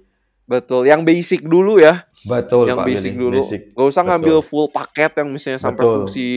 [0.49, 2.08] Betul, yang basic dulu ya.
[2.27, 3.21] Betul, yang Pak basic Willy.
[3.23, 3.39] dulu.
[3.39, 3.61] Basic.
[3.71, 4.09] Gak usah betul.
[4.11, 5.95] ngambil full paket yang misalnya sampai betul.
[6.03, 6.27] fungsi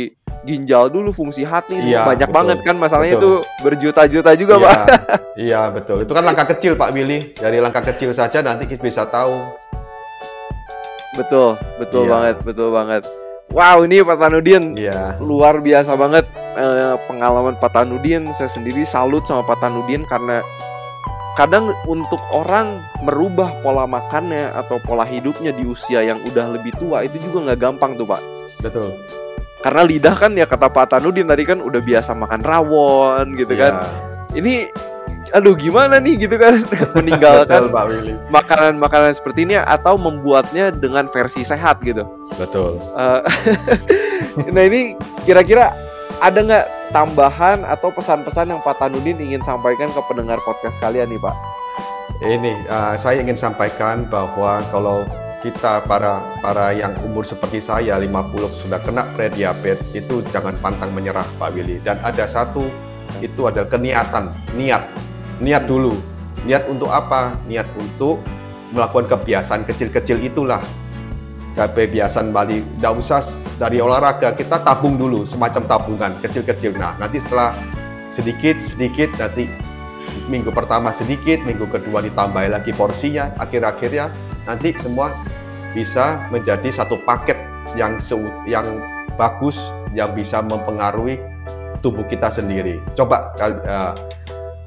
[0.43, 2.39] ginjal dulu, fungsi hati iya, banyak betul.
[2.39, 3.43] banget kan masalahnya betul.
[3.43, 4.76] itu berjuta-juta juga, iya, Pak.
[5.51, 5.99] iya, betul.
[6.03, 7.35] Itu kan langkah kecil, Pak Willy.
[7.35, 9.35] Dari langkah kecil saja nanti kita bisa tahu.
[11.18, 12.11] Betul, betul iya.
[12.11, 13.03] banget, betul banget.
[13.53, 15.20] Wow, ini Pak Tanudin iya.
[15.20, 16.24] luar biasa banget
[16.57, 18.33] eh, pengalaman Pak Tanudin.
[18.33, 20.41] Saya sendiri salut sama Pak Tanudin karena
[21.33, 27.09] kadang untuk orang merubah pola makannya atau pola hidupnya di usia yang udah lebih tua
[27.09, 28.22] itu juga nggak gampang tuh pak.
[28.61, 29.01] Betul.
[29.62, 33.70] Karena lidah kan ya kata Pak Tanudin tadi kan udah biasa makan rawon gitu yeah.
[33.70, 33.74] kan.
[34.35, 34.66] Ini
[35.33, 36.66] aduh gimana nih gitu kan
[36.99, 37.72] meninggalkan
[38.28, 42.05] makanan-makanan seperti ini atau membuatnya dengan versi sehat gitu.
[42.35, 42.83] Betul.
[42.93, 43.22] Uh,
[44.55, 45.72] nah ini kira-kira
[46.22, 51.18] ada nggak tambahan atau pesan-pesan yang Pak Tanudin ingin sampaikan ke pendengar podcast kalian nih
[51.18, 51.34] Pak?
[52.22, 55.02] Ini uh, saya ingin sampaikan bahwa kalau
[55.42, 61.26] kita para para yang umur seperti saya 50 sudah kena prediabetes itu jangan pantang menyerah
[61.42, 61.82] Pak Willy.
[61.82, 62.70] Dan ada satu
[63.18, 64.86] itu adalah keniatan niat.
[65.42, 65.98] Niat dulu.
[66.46, 67.34] Niat untuk apa?
[67.50, 68.22] Niat untuk
[68.70, 70.62] melakukan kebiasaan kecil-kecil itulah
[71.57, 72.61] kebiasaan Bali.
[72.61, 73.22] Tidak usah
[73.61, 76.76] dari olahraga kita tabung dulu semacam tabungan kecil-kecil.
[76.76, 77.57] Nah nanti setelah
[78.12, 79.48] sedikit sedikit nanti
[80.28, 84.12] minggu pertama sedikit minggu kedua ditambah lagi porsinya akhir-akhirnya
[84.44, 85.16] nanti semua
[85.72, 87.40] bisa menjadi satu paket
[87.78, 87.96] yang
[88.44, 88.66] yang
[89.16, 89.57] bagus
[89.96, 91.20] yang bisa mempengaruhi
[91.80, 92.78] tubuh kita sendiri.
[92.94, 93.92] Coba uh,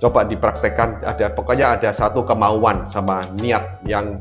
[0.01, 4.19] coba dipraktekkan ada pokoknya ada satu kemauan sama niat yang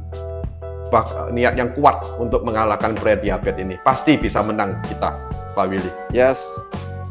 [1.32, 3.74] niat yang kuat untuk mengalahkan prediabetes ini.
[3.82, 5.10] Pasti bisa menang kita,
[5.56, 5.90] Pak Willy.
[6.14, 6.44] Yes,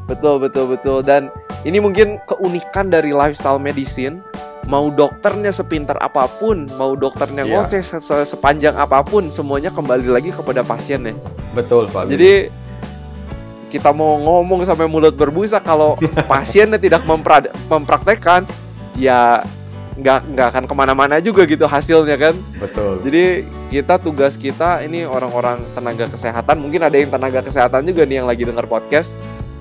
[0.08, 1.04] betul betul betul.
[1.04, 1.34] Dan
[1.68, 4.24] ini mungkin keunikan dari lifestyle medicine.
[4.64, 7.68] Mau dokternya sepintar apa pun, mau dokternya yeah.
[7.68, 11.12] ngoceh se sepanjang apa pun, semuanya kembali lagi kepada pasiennya.
[11.52, 12.08] Betul, Pak.
[12.08, 12.12] Willy.
[12.16, 12.34] Jadi
[13.68, 16.00] kita mau ngomong sampai mulut berbusa kalau
[16.32, 18.48] pasiennya tidak mempra mempraktekkan,
[18.96, 19.44] ya
[19.94, 22.36] nggak nggak akan ke mana-mana juga gitu hasilnya kan.
[22.58, 23.02] Betul.
[23.06, 28.22] Jadi kita tugas kita ini orang-orang tenaga kesehatan mungkin ada yang tenaga kesehatan juga nih
[28.22, 29.14] yang lagi dengar podcast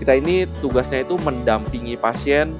[0.02, 2.58] kita ini tugasnya itu mendampingi pasien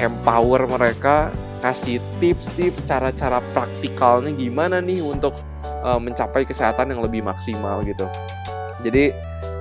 [0.00, 1.28] empower mereka
[1.60, 5.36] kasih tips-tips cara-cara praktikalnya gimana nih untuk
[5.84, 8.08] uh, mencapai kesehatan yang lebih maksimal gitu.
[8.80, 9.12] Jadi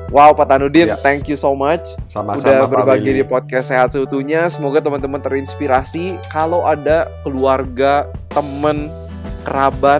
[0.07, 0.95] Wow Pak Tanudin, ya.
[1.03, 4.47] thank you so much Sama-sama udah berbagi di podcast Sehat Seutuhnya.
[4.47, 8.87] Semoga teman-teman terinspirasi kalau ada keluarga, teman,
[9.43, 9.99] kerabat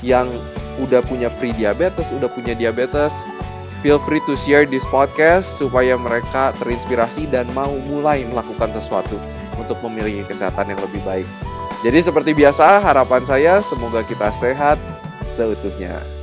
[0.00, 0.32] yang
[0.80, 3.12] udah punya pre-diabetes, udah punya diabetes,
[3.84, 9.20] feel free to share this podcast supaya mereka terinspirasi dan mau mulai melakukan sesuatu
[9.60, 11.28] untuk memiliki kesehatan yang lebih baik.
[11.84, 14.80] Jadi seperti biasa, harapan saya semoga kita sehat
[15.28, 16.21] seutuhnya.